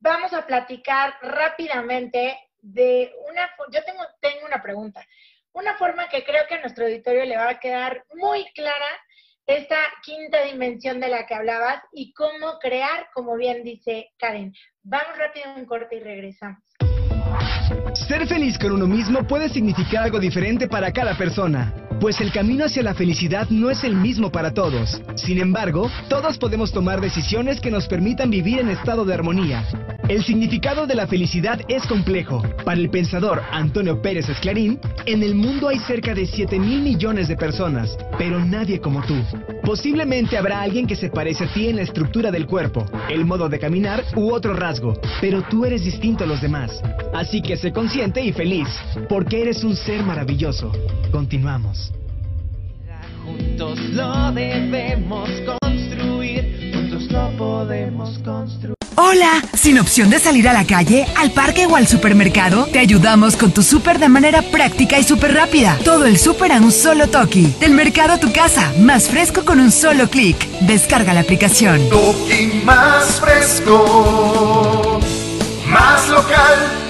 [0.00, 3.48] Vamos a platicar rápidamente de una...
[3.70, 5.04] Yo tengo, tengo una pregunta.
[5.52, 8.86] Una forma que creo que a nuestro auditorio le va a quedar muy clara
[9.46, 14.52] esta quinta dimensión de la que hablabas y cómo crear, como bien dice Karen.
[14.82, 16.62] Vamos rápido un corte y regresamos.
[17.94, 22.64] Ser feliz con uno mismo puede significar algo diferente para cada persona, pues el camino
[22.64, 25.00] hacia la felicidad no es el mismo para todos.
[25.14, 29.64] Sin embargo, todos podemos tomar decisiones que nos permitan vivir en estado de armonía.
[30.08, 32.42] El significado de la felicidad es complejo.
[32.64, 37.28] Para el pensador Antonio Pérez Esclarín, en el mundo hay cerca de 7 mil millones
[37.28, 39.22] de personas, pero nadie como tú.
[39.62, 43.48] Posiblemente habrá alguien que se parece a ti en la estructura del cuerpo, el modo
[43.48, 46.82] de caminar u otro rasgo, pero tú eres distinto a los demás.
[47.14, 48.66] Así que sé consciente y feliz,
[49.08, 50.72] porque eres un ser maravilloso.
[51.12, 51.91] Continuamos.
[53.36, 58.74] Juntos lo debemos construir, juntos lo podemos construir.
[58.96, 63.36] Hola, sin opción de salir a la calle, al parque o al supermercado, te ayudamos
[63.36, 65.78] con tu súper de manera práctica y súper rápida.
[65.82, 67.48] Todo el súper a un solo toque.
[67.58, 70.36] Del mercado a tu casa, más fresco con un solo clic.
[70.60, 71.88] Descarga la aplicación.
[71.88, 75.00] Toki más fresco,
[75.66, 76.81] más local.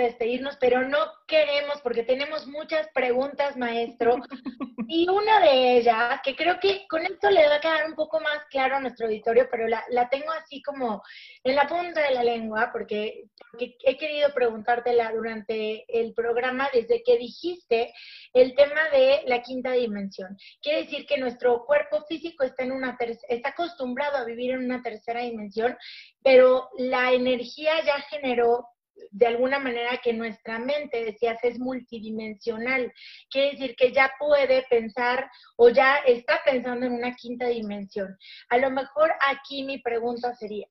[0.00, 4.16] Por despedirnos, pero no queremos porque tenemos muchas preguntas, maestro.
[4.92, 8.18] Y una de ellas, que creo que con esto le va a quedar un poco
[8.18, 11.00] más claro a nuestro auditorio, pero la, la tengo así como
[11.44, 17.04] en la punta de la lengua, porque, porque he querido preguntártela durante el programa desde
[17.04, 17.94] que dijiste
[18.32, 20.36] el tema de la quinta dimensión.
[20.60, 24.82] Quiere decir que nuestro cuerpo físico está, en una está acostumbrado a vivir en una
[24.82, 25.76] tercera dimensión,
[26.24, 28.66] pero la energía ya generó
[29.10, 32.92] de alguna manera que nuestra mente, decías, es multidimensional.
[33.30, 38.16] Quiere decir que ya puede pensar o ya está pensando en una quinta dimensión.
[38.48, 40.66] A lo mejor aquí mi pregunta sería,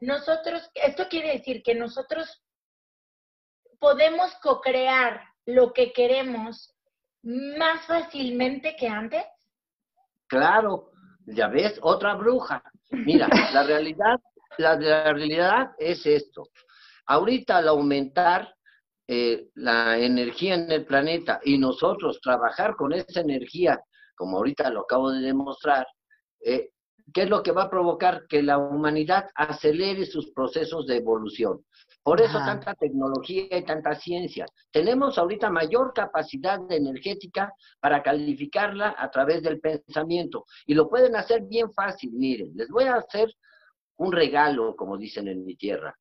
[0.00, 2.42] nosotros, esto quiere decir que nosotros
[3.78, 6.74] podemos co-crear lo que queremos
[7.22, 9.24] más fácilmente que antes.
[10.26, 10.90] Claro,
[11.26, 12.62] ya ves, otra bruja.
[12.90, 14.20] Mira, la realidad,
[14.58, 16.44] la, la realidad es esto.
[17.06, 18.54] Ahorita al aumentar
[19.06, 23.78] eh, la energía en el planeta y nosotros trabajar con esa energía,
[24.16, 25.86] como ahorita lo acabo de demostrar,
[26.40, 26.70] eh,
[27.12, 28.26] ¿qué es lo que va a provocar?
[28.28, 31.64] Que la humanidad acelere sus procesos de evolución.
[32.02, 32.46] Por eso Ajá.
[32.46, 34.46] tanta tecnología y tanta ciencia.
[34.70, 40.44] Tenemos ahorita mayor capacidad energética para calificarla a través del pensamiento.
[40.66, 42.10] Y lo pueden hacer bien fácil.
[42.12, 43.34] Miren, les voy a hacer
[43.96, 45.94] un regalo, como dicen en mi tierra.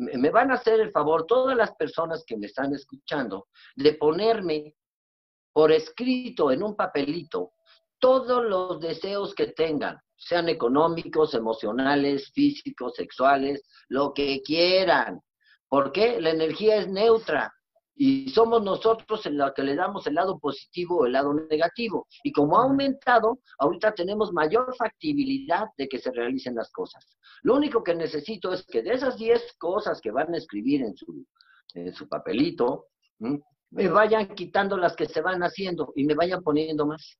[0.00, 4.74] Me van a hacer el favor, todas las personas que me están escuchando, de ponerme
[5.52, 7.52] por escrito en un papelito
[7.98, 15.20] todos los deseos que tengan, sean económicos, emocionales, físicos, sexuales, lo que quieran.
[15.68, 16.20] ¿Por qué?
[16.20, 17.52] La energía es neutra.
[18.02, 22.06] Y somos nosotros en los que le damos el lado positivo o el lado negativo.
[22.24, 27.04] Y como ha aumentado, ahorita tenemos mayor factibilidad de que se realicen las cosas.
[27.42, 30.96] Lo único que necesito es que de esas 10 cosas que van a escribir en
[30.96, 31.26] su,
[31.74, 32.86] en su papelito,
[33.18, 37.18] me vayan quitando las que se van haciendo y me vayan poniendo más.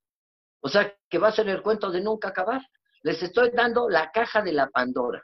[0.63, 2.63] O sea, que va a ser el cuento de nunca acabar.
[3.03, 5.23] Les estoy dando la caja de la Pandora.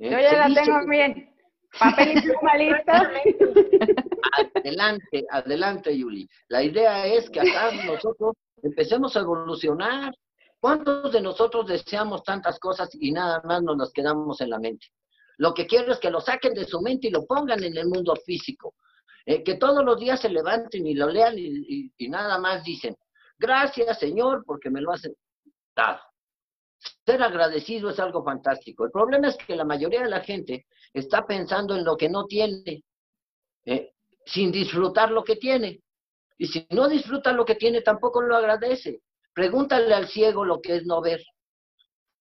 [0.00, 0.10] ¿Eh?
[0.10, 1.32] Yo ya la tengo bien.
[1.78, 3.10] Papel y pluma lista.
[4.54, 6.28] Adelante, adelante, Yuli.
[6.48, 10.12] La idea es que acá nosotros empecemos a evolucionar.
[10.58, 14.86] ¿Cuántos de nosotros deseamos tantas cosas y nada más nos las quedamos en la mente?
[15.36, 17.86] Lo que quiero es que lo saquen de su mente y lo pongan en el
[17.86, 18.74] mundo físico.
[19.26, 22.96] Eh, que todos los días se levanten y lo lean y, y nada más dicen,
[23.38, 25.08] gracias Señor porque me lo has
[25.76, 26.00] dado.
[27.06, 28.84] Ser agradecido es algo fantástico.
[28.84, 32.24] El problema es que la mayoría de la gente está pensando en lo que no
[32.24, 32.82] tiene,
[33.66, 33.92] eh,
[34.24, 35.80] sin disfrutar lo que tiene.
[36.38, 39.02] Y si no disfruta lo que tiene, tampoco lo agradece.
[39.34, 41.22] Pregúntale al ciego lo que es no ver.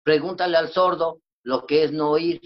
[0.03, 2.41] Pregúntale al sordo lo que es no oír.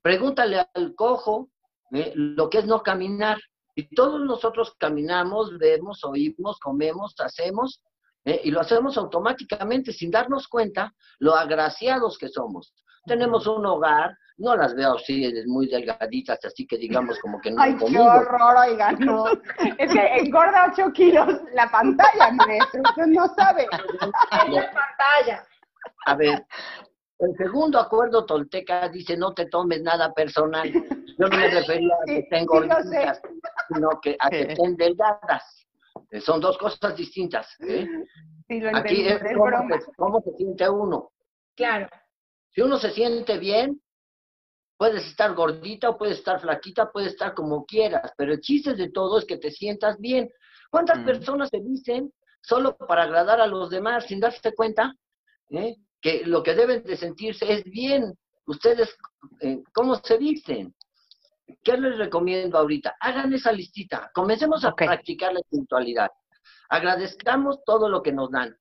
[0.00, 1.50] Pregúntale al cojo
[1.92, 3.38] eh, lo que es no caminar.
[3.74, 7.82] Y todos nosotros caminamos, vemos, oímos, comemos, hacemos,
[8.24, 8.40] ¿eh?
[8.44, 12.74] y lo hacemos automáticamente sin darnos cuenta lo agraciados que somos.
[13.04, 17.60] Tenemos un hogar, no las veo así muy delgaditas, así que digamos como que no
[17.60, 19.24] Ay, qué horror, oiga, no.
[19.78, 23.66] Es que engorda 8 kilos la pantalla, maestro, usted no sabe.
[24.50, 25.44] la pantalla.
[26.06, 26.46] A ver,
[27.18, 30.70] el segundo acuerdo tolteca dice no te tomes nada personal.
[30.72, 33.20] Yo no me refería a que estén gorditas,
[33.68, 35.61] sino que a que estén delgadas.
[36.10, 37.48] Eh, son dos cosas distintas.
[37.60, 37.86] ¿eh?
[38.74, 39.20] Aquí es
[39.96, 41.10] cómo, se siente uno.
[41.54, 41.88] Claro.
[42.50, 43.80] Si uno se siente bien,
[44.76, 48.90] puedes estar gordita o puedes estar flaquita, puedes estar como quieras, pero el chiste de
[48.90, 50.30] todo es que te sientas bien.
[50.70, 51.04] ¿Cuántas mm.
[51.04, 52.12] personas se dicen
[52.42, 54.94] solo para agradar a los demás sin darse cuenta
[55.50, 55.76] ¿eh?
[56.00, 58.14] que lo que deben de sentirse es bien?
[58.44, 58.96] Ustedes,
[59.72, 60.74] ¿cómo se dicen?
[61.62, 62.96] ¿Qué les recomiendo ahorita?
[63.00, 64.10] Hagan esa listita.
[64.14, 66.10] Comencemos a practicar la espiritualidad.
[66.68, 68.56] Agradezcamos todo lo que nos dan.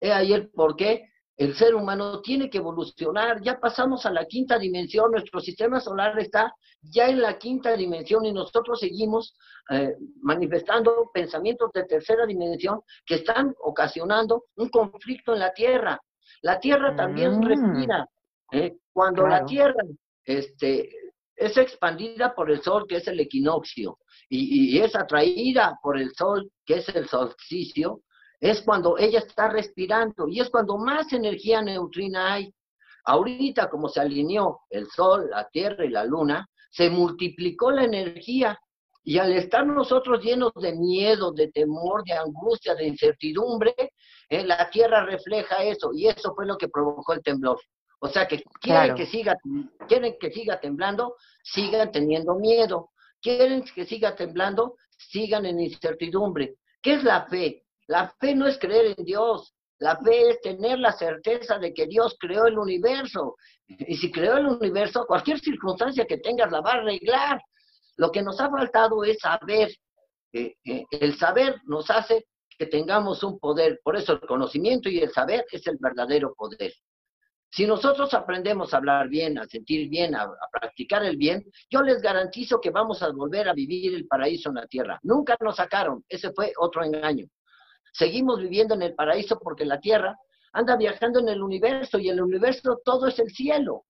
[0.00, 3.40] He ahí el por qué el ser humano tiene que evolucionar.
[3.42, 5.10] Ya pasamos a la quinta dimensión.
[5.10, 9.36] Nuestro sistema solar está ya en la quinta dimensión y nosotros seguimos
[9.70, 16.00] eh, manifestando pensamientos de tercera dimensión que están ocasionando un conflicto en la Tierra.
[16.42, 17.42] La Tierra también mm.
[17.42, 18.08] respira.
[18.50, 18.76] ¿eh?
[18.92, 19.82] Cuando la Tierra
[20.24, 20.90] este,
[21.36, 26.50] es expandida por el sol, que es el equinoccio, y, es atraída por el sol,
[26.64, 28.02] que es el solsticio,
[28.40, 32.52] es cuando ella está respirando y es cuando más energía neutrina hay.
[33.04, 38.58] Ahorita, como se alineó el sol, la tierra y la luna, se multiplicó la energía.
[39.04, 43.74] Y al estar nosotros llenos de miedo, de temor, de angustia, de incertidumbre,
[44.28, 47.60] eh, la tierra refleja eso y eso fue lo que provocó el temblor.
[48.04, 49.36] O sea que quieren que siga,
[49.86, 52.90] quieren que siga temblando, sigan teniendo miedo.
[53.20, 56.56] Quieren que siga temblando, sigan en incertidumbre.
[56.82, 57.62] ¿Qué es la fe?
[57.86, 59.54] La fe no es creer en Dios.
[59.78, 63.36] La fe es tener la certeza de que Dios creó el universo.
[63.68, 67.40] Y si creó el universo, cualquier circunstancia que tengas la va a arreglar.
[67.98, 69.70] Lo que nos ha faltado es saber.
[70.32, 72.26] Eh, eh, el saber nos hace
[72.58, 73.78] que tengamos un poder.
[73.84, 76.72] Por eso el conocimiento y el saber es el verdadero poder.
[77.54, 82.00] Si nosotros aprendemos a hablar bien, a sentir bien, a, practicar el bien, yo les
[82.00, 84.98] garantizo que vamos a volver a vivir el paraíso en la tierra.
[85.02, 87.26] Nunca nos sacaron, ese fue otro engaño.
[87.92, 90.16] Seguimos viviendo en el paraíso porque la tierra
[90.54, 93.84] anda viajando en el universo y el universo todo es el cielo.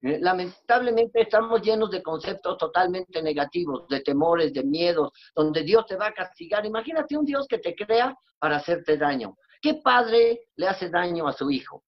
[0.00, 5.96] Eh, lamentablemente estamos llenos de conceptos totalmente negativos, de temores, de miedos, donde Dios te
[5.96, 6.64] va a castigar.
[6.64, 9.34] Imagínate un Dios que te crea para hacerte daño.
[9.60, 11.82] ¿Qué padre le hace daño a su hijo?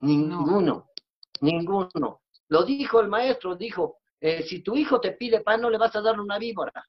[0.00, 0.90] Ninguno,
[1.40, 2.22] ninguno.
[2.48, 5.94] Lo dijo el maestro, dijo, eh, si tu hijo te pide pan, no le vas
[5.96, 6.84] a dar una víbora.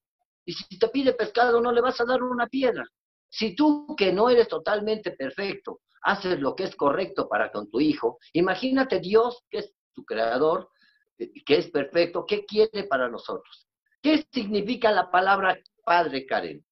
[0.45, 2.85] Y si te pide pescado, no le vas a dar una piedra.
[3.29, 7.79] Si tú, que no eres totalmente perfecto, haces lo que es correcto para con tu
[7.79, 10.69] hijo, imagínate Dios, que es tu creador,
[11.17, 13.67] eh, que es perfecto, ¿qué quiere para nosotros?
[14.01, 16.63] ¿Qué significa la palabra padre, Karen?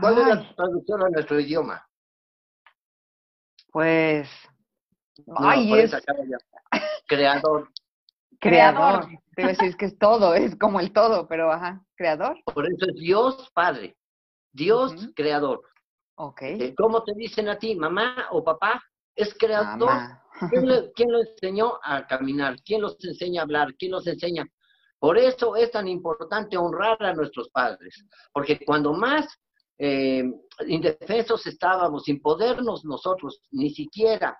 [0.00, 1.86] ¿Cuál es la traducción a nuestro idioma?
[3.70, 4.28] Pues
[5.36, 5.94] Ay, es...
[7.06, 7.68] Creador.
[8.38, 9.06] Creador.
[9.36, 12.38] Te decir que es todo, es como el todo, pero ajá, creador.
[12.44, 13.96] Por eso es Dios Padre,
[14.52, 15.62] Dios Creador.
[16.16, 16.42] Ok.
[16.42, 18.82] Eh, ¿Cómo te dicen a ti, mamá o papá?
[19.14, 19.90] Es creador.
[20.94, 22.56] ¿Quién, lo enseñó a caminar?
[22.64, 23.74] ¿Quién los enseña a hablar?
[23.78, 24.46] ¿Quién los enseña?
[24.98, 29.26] Por eso es tan importante honrar a nuestros padres, porque cuando más
[29.78, 30.24] eh,
[30.66, 34.38] indefensos estábamos, sin podernos nosotros ni siquiera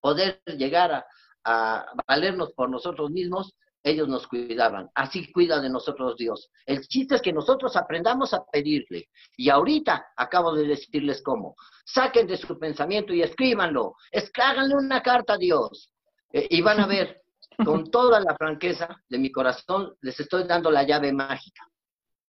[0.00, 1.06] poder llegar a,
[1.44, 4.90] a valernos por nosotros mismos, ellos nos cuidaban.
[4.94, 6.50] Así cuida de nosotros Dios.
[6.66, 9.08] El chiste es que nosotros aprendamos a pedirle.
[9.36, 11.56] Y ahorita acabo de decirles cómo.
[11.84, 13.94] Saquen de su pensamiento y escríbanlo.
[14.34, 15.92] Háganle una carta a Dios.
[16.32, 17.22] Eh, y van a ver,
[17.64, 21.66] con toda la franqueza de mi corazón, les estoy dando la llave mágica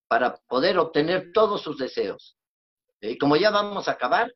[0.08, 2.36] para poder obtener todos sus deseos.
[3.00, 4.32] Y como ya vamos a acabar,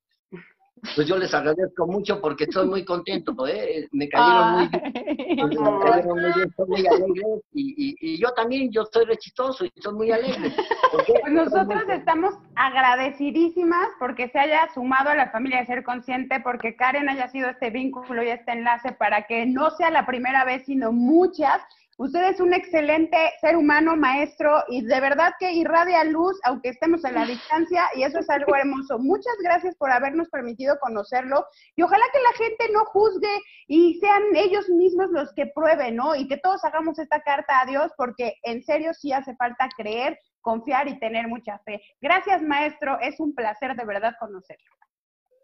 [0.94, 3.88] pues yo les agradezco mucho porque estoy muy contento, ¿eh?
[3.92, 8.70] Me cayeron muy bien, me cayeron muy bien, son muy alegres y, y, yo también,
[8.70, 10.52] yo soy rechitoso y soy muy alegre.
[10.92, 16.76] Pues nosotros estamos agradecidísimas porque se haya sumado a la familia de Ser Consciente, porque
[16.76, 20.64] Karen haya sido este vínculo y este enlace para que no sea la primera vez,
[20.66, 21.62] sino muchas
[21.96, 27.04] Usted es un excelente ser humano, maestro, y de verdad que irradia luz, aunque estemos
[27.04, 28.98] en la distancia, y eso es algo hermoso.
[28.98, 34.22] Muchas gracias por habernos permitido conocerlo, y ojalá que la gente no juzgue y sean
[34.34, 36.16] ellos mismos los que prueben, ¿no?
[36.16, 40.18] Y que todos hagamos esta carta a Dios, porque en serio sí hace falta creer,
[40.40, 41.80] confiar y tener mucha fe.
[42.00, 44.70] Gracias, maestro, es un placer de verdad conocerlo.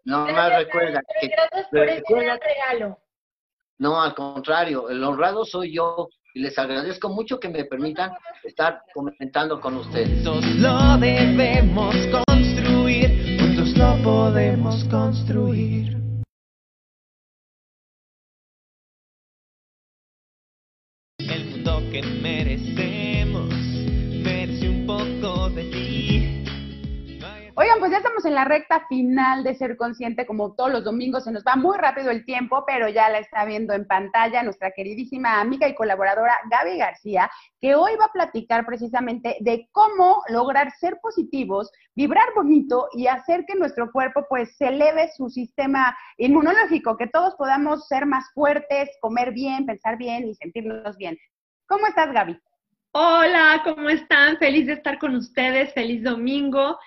[0.03, 1.27] No más recuerda que...
[1.27, 2.99] Gracias por este regalo.
[3.77, 8.11] No, al contrario, el honrado soy yo y les agradezco mucho que me permitan
[8.43, 10.25] estar comentando con ustedes.
[10.25, 15.97] Juntos lo debemos construir, juntos lo podemos construir.
[21.19, 23.49] El mundo que merecemos
[24.23, 25.90] merece un poco de ti.
[27.53, 31.25] Oigan, pues ya estamos en la recta final de Ser Consciente, como todos los domingos,
[31.25, 34.71] se nos va muy rápido el tiempo, pero ya la está viendo en pantalla nuestra
[34.71, 37.29] queridísima amiga y colaboradora Gaby García,
[37.59, 43.43] que hoy va a platicar precisamente de cómo lograr ser positivos, vibrar bonito y hacer
[43.45, 48.89] que nuestro cuerpo pues se eleve su sistema inmunológico, que todos podamos ser más fuertes,
[49.01, 51.17] comer bien, pensar bien y sentirnos bien.
[51.67, 52.39] ¿Cómo estás, Gaby?
[52.93, 54.37] Hola, ¿cómo están?
[54.37, 56.77] Feliz de estar con ustedes, feliz domingo.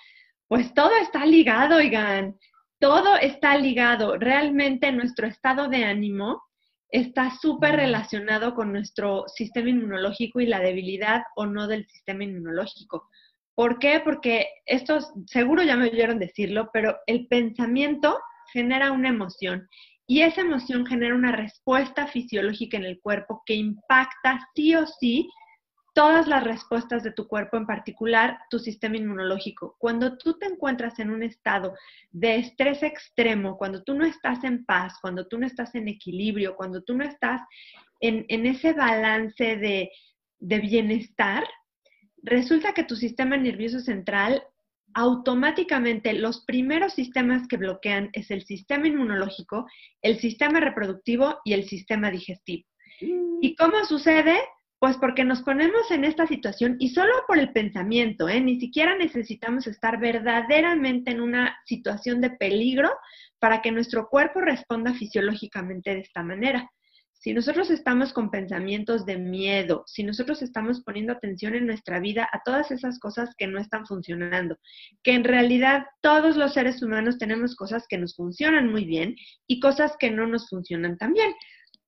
[0.49, 2.37] Pues todo está ligado, oigan,
[2.79, 4.19] todo está ligado.
[4.19, 6.43] Realmente nuestro estado de ánimo
[6.91, 13.09] está súper relacionado con nuestro sistema inmunológico y la debilidad o no del sistema inmunológico.
[13.55, 14.01] ¿Por qué?
[14.05, 18.19] Porque esto seguro ya me oyeron decirlo, pero el pensamiento
[18.53, 19.69] genera una emoción
[20.07, 25.29] y esa emoción genera una respuesta fisiológica en el cuerpo que impacta sí o sí
[25.95, 29.77] todas las respuestas de tu cuerpo, en particular tu sistema inmunológico.
[29.79, 31.75] Cuando tú te encuentras en un estado
[32.11, 36.57] de estrés extremo, cuando tú no estás en paz, cuando tú no estás en equilibrio,
[36.57, 37.41] cuando tú no estás
[38.01, 39.91] en, ese balance de,
[40.41, 41.45] de bienestar,
[42.23, 44.43] resulta que tu sistema nervioso central
[44.95, 49.67] automáticamente los primeros sistemas que bloquean es el sistema inmunológico,
[50.03, 52.69] el sistema reproductivo y el sistema digestivo.
[53.01, 53.55] ¿Y mm.
[53.59, 54.39] cómo sucede?
[54.85, 58.43] Pues porque nos ponemos en esta situación y solo por el pensamiento, ¿eh?
[58.43, 62.91] ni siquiera necesitamos estar verdaderamente en una situación de peligro
[63.39, 66.71] para que nuestro cuerpo responda fisiológicamente de esta manera.
[67.15, 72.29] Si nosotros estamos con pensamientos de miedo, si nosotros estamos poniendo atención en nuestra vida
[72.31, 74.59] a todas esas cosas que no están funcionando,
[75.03, 79.17] que en realidad todos los seres humanos tenemos cosas que nos funcionan muy bien
[79.47, 81.33] y cosas que no nos funcionan tan bien.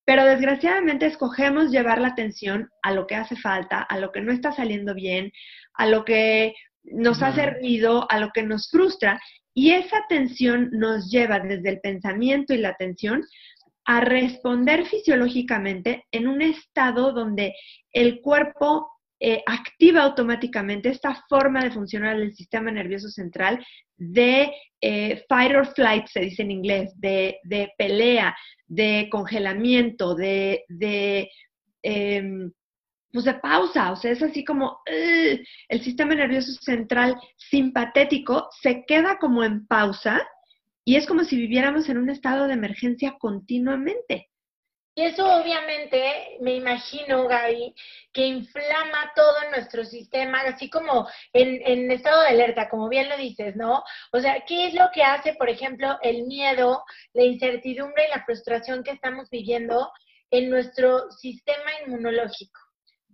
[0.07, 4.32] Pero desgraciadamente escogemos llevar la atención a lo que hace falta, a lo que no
[4.32, 5.32] está saliendo bien,
[5.74, 6.54] a lo que
[6.84, 9.20] nos hace ruido, a lo que nos frustra.
[9.52, 13.24] Y esa atención nos lleva desde el pensamiento y la atención
[13.84, 17.54] a responder fisiológicamente en un estado donde
[17.92, 18.88] el cuerpo
[19.18, 23.64] eh, activa automáticamente esta forma de funcionar del sistema nervioso central
[23.96, 27.38] de eh, fight or flight, se dice en inglés, de,
[27.78, 28.36] pelea,
[28.66, 31.30] de congelamiento, de, de,
[31.82, 32.52] em,
[33.10, 39.18] pues de pausa, o sea, es así como el sistema nervioso central simpatético se queda
[39.18, 40.22] como en pausa
[40.84, 44.28] y es como si viviéramos en un estado de emergencia continuamente.
[44.99, 47.74] Y eso obviamente, me imagino, Gaby,
[48.14, 53.57] que inflama todo nuestro sistema, así como en, estado de alerta, como bien lo dices,
[53.57, 53.84] ¿no?
[54.12, 56.82] O sea, ¿qué es lo que hace, por ejemplo, el miedo,
[57.12, 59.92] la incertidumbre y la frustración que estamos viviendo
[60.30, 62.59] en nuestro sistema inmunológico?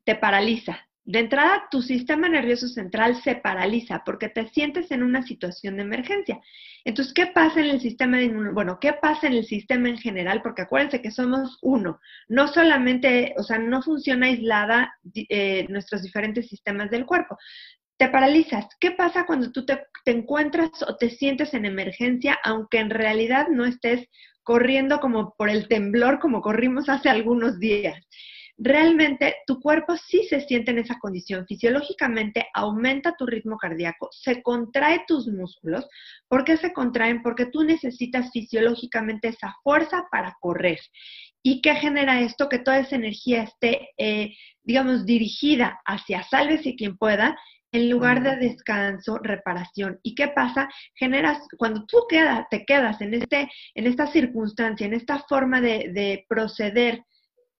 [0.04, 5.22] Te paraliza, De entrada, tu sistema nervioso central se paraliza porque te sientes en una
[5.22, 6.40] situación de emergencia.
[6.84, 10.42] Entonces, ¿qué pasa en el sistema de Bueno, ¿qué pasa en el sistema en general?
[10.42, 12.00] Porque acuérdense que somos uno.
[12.28, 17.36] No solamente, o sea, no funciona aislada eh, nuestros diferentes sistemas del cuerpo.
[17.96, 18.66] Te paralizas.
[18.78, 23.48] ¿Qué pasa cuando tú te, te encuentras o te sientes en emergencia, aunque en realidad
[23.48, 24.08] no estés
[24.44, 27.98] corriendo como por el temblor como corrimos hace algunos días?
[28.62, 31.46] Realmente tu cuerpo sí se siente en esa condición.
[31.46, 35.88] Fisiológicamente aumenta tu ritmo cardíaco, se contrae tus músculos.
[36.28, 37.22] ¿Por qué se contraen?
[37.22, 40.78] Porque tú necesitas fisiológicamente esa fuerza para correr.
[41.42, 42.48] ¿Y qué genera esto?
[42.48, 47.36] Que toda esa energía esté, eh, digamos, dirigida hacia sálvese quien pueda
[47.72, 49.98] en lugar de descanso, reparación.
[50.02, 50.68] ¿Y qué pasa?
[50.94, 55.90] Generas, cuando tú queda, te quedas en, este, en esta circunstancia, en esta forma de,
[55.92, 57.02] de proceder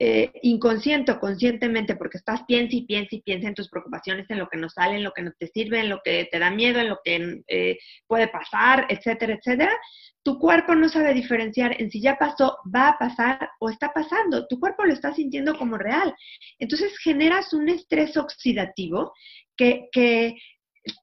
[0.04, 4.40] eh, inconsciente o conscientemente, porque estás piensa y piensa y piensa en tus preocupaciones, en
[4.40, 6.50] lo que no sale, en lo que no te sirve, en lo que te da
[6.50, 7.78] miedo, en lo que eh,
[8.08, 9.72] puede pasar, etcétera, etcétera,
[10.24, 14.48] tu cuerpo no sabe diferenciar en si ya pasó, va a pasar o está pasando.
[14.48, 16.12] Tu cuerpo lo está sintiendo como real.
[16.58, 19.12] Entonces generas un estrés oxidativo
[19.56, 20.34] que, que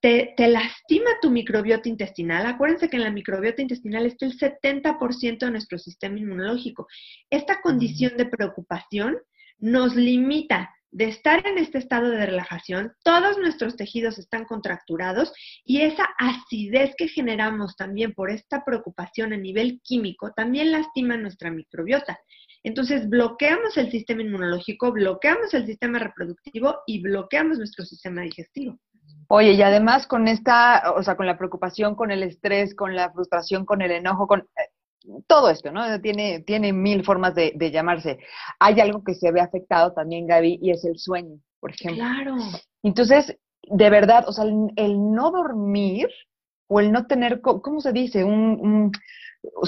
[0.02, 2.46] te, lastima tu microbiota intestinal.
[2.46, 6.88] Acuérdense que en la microbiota intestinal está el 70% de nuestro sistema inmunológico.
[7.30, 9.18] Esta condición de preocupación
[9.58, 15.32] nos limita de estar en este estado de relajación, todos nuestros tejidos están contracturados
[15.64, 21.52] y esa acidez que generamos también por esta preocupación a nivel químico también lastima nuestra
[21.52, 22.20] microbiota.
[22.64, 28.80] Entonces bloqueamos el sistema inmunológico, bloqueamos el sistema reproductivo y bloqueamos nuestro sistema digestivo.
[29.32, 33.12] Oye, y además con esta, o sea, con la preocupación, con el estrés, con la
[33.12, 36.02] frustración, con el enojo, con eh, todo esto, ¿no?
[36.02, 38.18] Tiene, tiene mil formas de, llamarse.
[38.60, 42.04] Hay algo que se ve afectado también, Gaby, y es el sueño, por ejemplo.
[42.04, 42.38] Claro.
[42.82, 46.10] Entonces, de verdad, o sea, el, no dormir
[46.68, 48.24] o el no tener, ¿cómo se dice?
[48.24, 48.92] Un,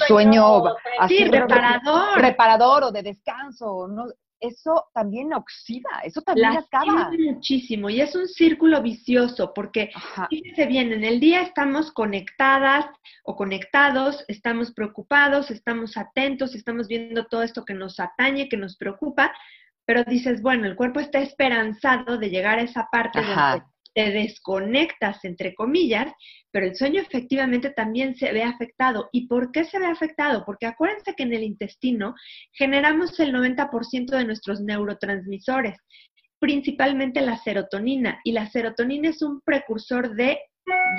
[0.07, 0.63] sueño,
[0.99, 2.19] así, reparador.
[2.19, 4.05] reparador o de descanso, ¿no?
[4.41, 7.11] Eso también oxida, eso también acaba.
[7.17, 9.91] muchísimo y es un círculo vicioso porque,
[10.29, 12.85] fíjense bien, en el día estamos conectadas
[13.23, 18.75] o conectados, estamos preocupados, estamos atentos, estamos viendo todo esto que nos atañe, que nos
[18.77, 19.31] preocupa,
[19.85, 23.63] pero dices, bueno, el cuerpo está esperanzado de llegar a esa parte donde
[23.93, 26.13] te desconectas, entre comillas,
[26.51, 29.09] pero el sueño efectivamente también se ve afectado.
[29.11, 30.43] ¿Y por qué se ve afectado?
[30.45, 32.15] Porque acuérdense que en el intestino
[32.53, 35.77] generamos el 90% de nuestros neurotransmisores,
[36.39, 40.39] principalmente la serotonina, y la serotonina es un precursor de,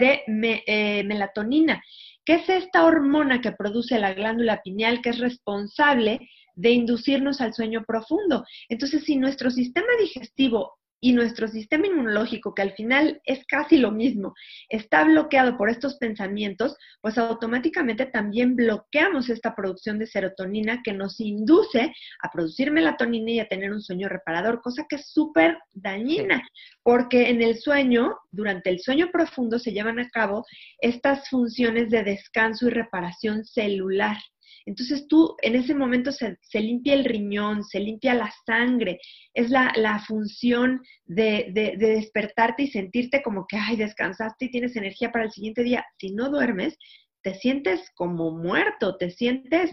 [0.00, 1.82] eh, melatonina,
[2.24, 6.20] que es esta hormona que produce la glándula pineal que es responsable
[6.54, 8.44] de inducirnos al sueño profundo.
[8.68, 10.74] Entonces, si nuestro sistema digestivo
[11.04, 14.34] y nuestro sistema inmunológico, que al final es casi lo mismo,
[14.68, 21.18] está bloqueado por estos pensamientos, pues automáticamente también bloqueamos esta producción de serotonina que nos
[21.18, 21.92] induce
[22.22, 26.40] a producir melatonina y a tener un sueño reparador, cosa que es súper dañina,
[26.84, 30.46] porque en el sueño, durante el sueño profundo, se llevan a cabo
[30.78, 34.18] estas funciones de descanso y reparación celular.
[34.66, 38.98] Entonces tú en ese momento se, limpia el riñón, se limpia la sangre,
[39.34, 45.10] es la, función de, de, despertarte y sentirte como que, ay, descansaste y tienes energía
[45.10, 45.84] para el siguiente día.
[45.98, 46.76] Si no duermes,
[47.22, 49.70] te sientes como muerto, te sientes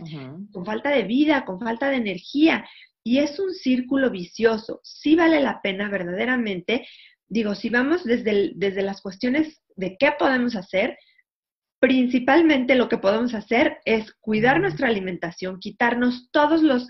[0.51, 2.65] con falta de vida, con falta de energía.
[3.03, 4.81] Y es un círculo vicioso.
[4.83, 6.87] Sí vale la pena verdaderamente,
[7.27, 10.97] digo, si vamos desde, desde las cuestiones de qué podemos hacer,
[11.79, 16.87] principalmente lo que podemos hacer es cuidar nuestra alimentación, quitarnos todos los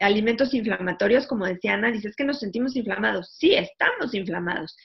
[0.00, 3.36] alimentos inflamatorios, como decía Ana, dices que nos sentimos inflamados.
[3.36, 4.76] Sí, estamos inflamados.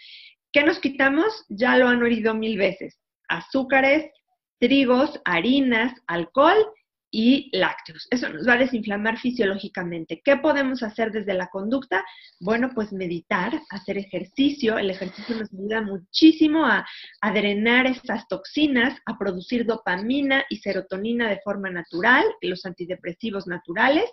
[0.52, 1.46] ¿Qué nos quitamos?
[1.50, 3.00] Ya lo han oído mil veces.
[3.28, 4.06] Azúcares,
[4.60, 6.58] trigos, harinas, alcohol
[7.14, 8.08] y lácteos.
[8.10, 10.20] Eso nos va a desinflamar fisiológicamente.
[10.26, 12.04] ¿Qué podemos hacer desde la conducta?
[12.40, 14.80] Bueno, pues meditar, hacer ejercicio.
[14.80, 16.84] El ejercicio nos ayuda muchísimo a,
[17.32, 24.10] drenar estas toxinas, a producir dopamina y serotonina de forma natural, los antidepresivos naturales.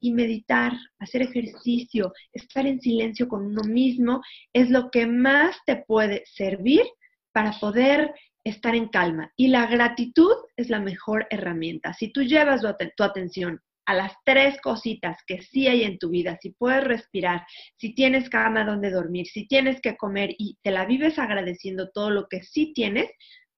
[0.00, 4.20] Y meditar, hacer ejercicio, estar en silencio con uno mismo
[4.52, 6.82] es lo que más te puede servir
[7.30, 8.12] para poder
[8.44, 9.32] estar en calma.
[9.36, 11.92] Y la gratitud es la mejor herramienta.
[11.94, 12.62] Si tú llevas
[12.96, 17.44] tu, atención a las tres cositas que sí hay en tu vida, si puedes respirar,
[17.76, 22.10] si tienes cama donde dormir, si tienes que comer y te la vives agradeciendo todo
[22.10, 23.10] lo que sí tienes,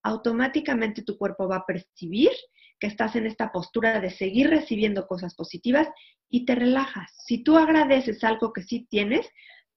[0.02, 2.30] automáticamente tu cuerpo va a percibir
[2.80, 5.88] que estás en esta postura de seguir recibiendo cosas positivas
[6.28, 7.12] y te relajas.
[7.26, 9.28] Si tú agradeces algo que sí tienes,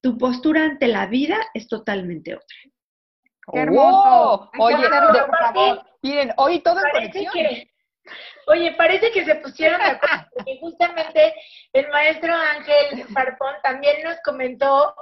[0.02, 2.58] tu postura ante la vida es totalmente otra.
[3.52, 4.50] ¡Qué hermoso!
[4.60, 7.34] Oye, por favor, miren, hoy todo en conexión.
[7.34, 7.72] que,
[8.48, 11.34] oye, parece que se pusieron de acuerdo, porque justamente
[11.74, 14.94] el maestro Ángel Farpón también nos comentó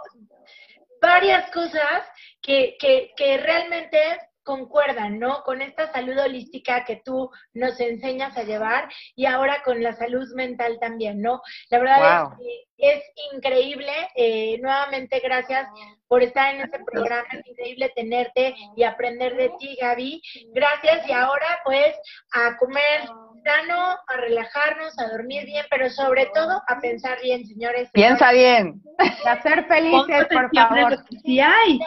[1.01, 2.03] varias cosas
[2.41, 3.99] que, que, que realmente
[4.43, 5.41] concuerdan, ¿no?
[5.43, 10.27] Con esta salud holística que tú nos enseñas a llevar y ahora con la salud
[10.35, 11.41] mental también, ¿no?
[11.71, 12.31] La verdad Wow.
[12.33, 12.37] es
[12.77, 13.91] que es increíble.
[14.15, 15.67] eh, nuevamente, gracias
[16.15, 17.27] por estar en este programa.
[17.29, 20.21] Es increíble tenerte y aprender de ti, Gaby.
[20.53, 21.05] Gracias.
[21.09, 21.93] Y ahora, pues,
[22.31, 23.01] a comer
[23.43, 27.89] sano, a relajarnos, a dormir bien, pero sobre todo a pensar bien, señores.
[27.91, 28.81] Piensa bien.
[29.25, 30.91] A ser felices, por favor.
[30.91, 31.79] lo que sí hay.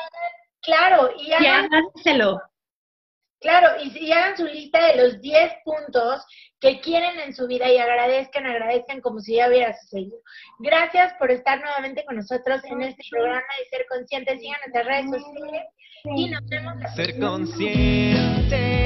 [0.61, 2.39] Claro, y Y hagan, háganselo.
[3.41, 6.25] Claro, y si hagan su lista de los 10 puntos
[6.61, 10.19] que quieren en su vida y agradezcan, agradezcan como si ya hubiera sucedido.
[10.59, 14.41] Gracias por estar nuevamente con nosotros en este programa de Ser Conscientes.
[14.41, 15.63] Sigan nuestras redes sociales
[16.17, 18.79] y nos vemos la Ser consciente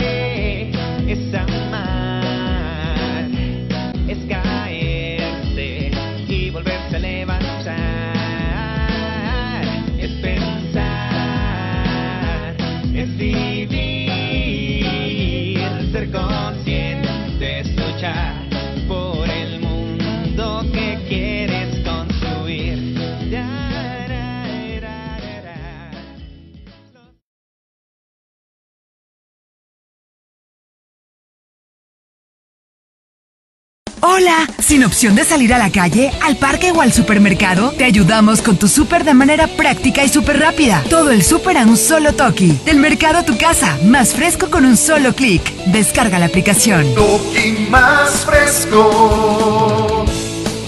[34.05, 38.43] Hola, sin opción de salir a la calle, al parque o al supermercado, te ayudamos
[38.43, 40.83] con tu súper de manera práctica y súper rápida.
[40.91, 42.53] Todo el súper a un solo toque.
[42.65, 45.55] Del mercado a tu casa, más fresco con un solo clic.
[45.67, 46.93] Descarga la aplicación.
[46.97, 50.05] Toki más fresco,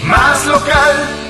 [0.05, 1.24] más local.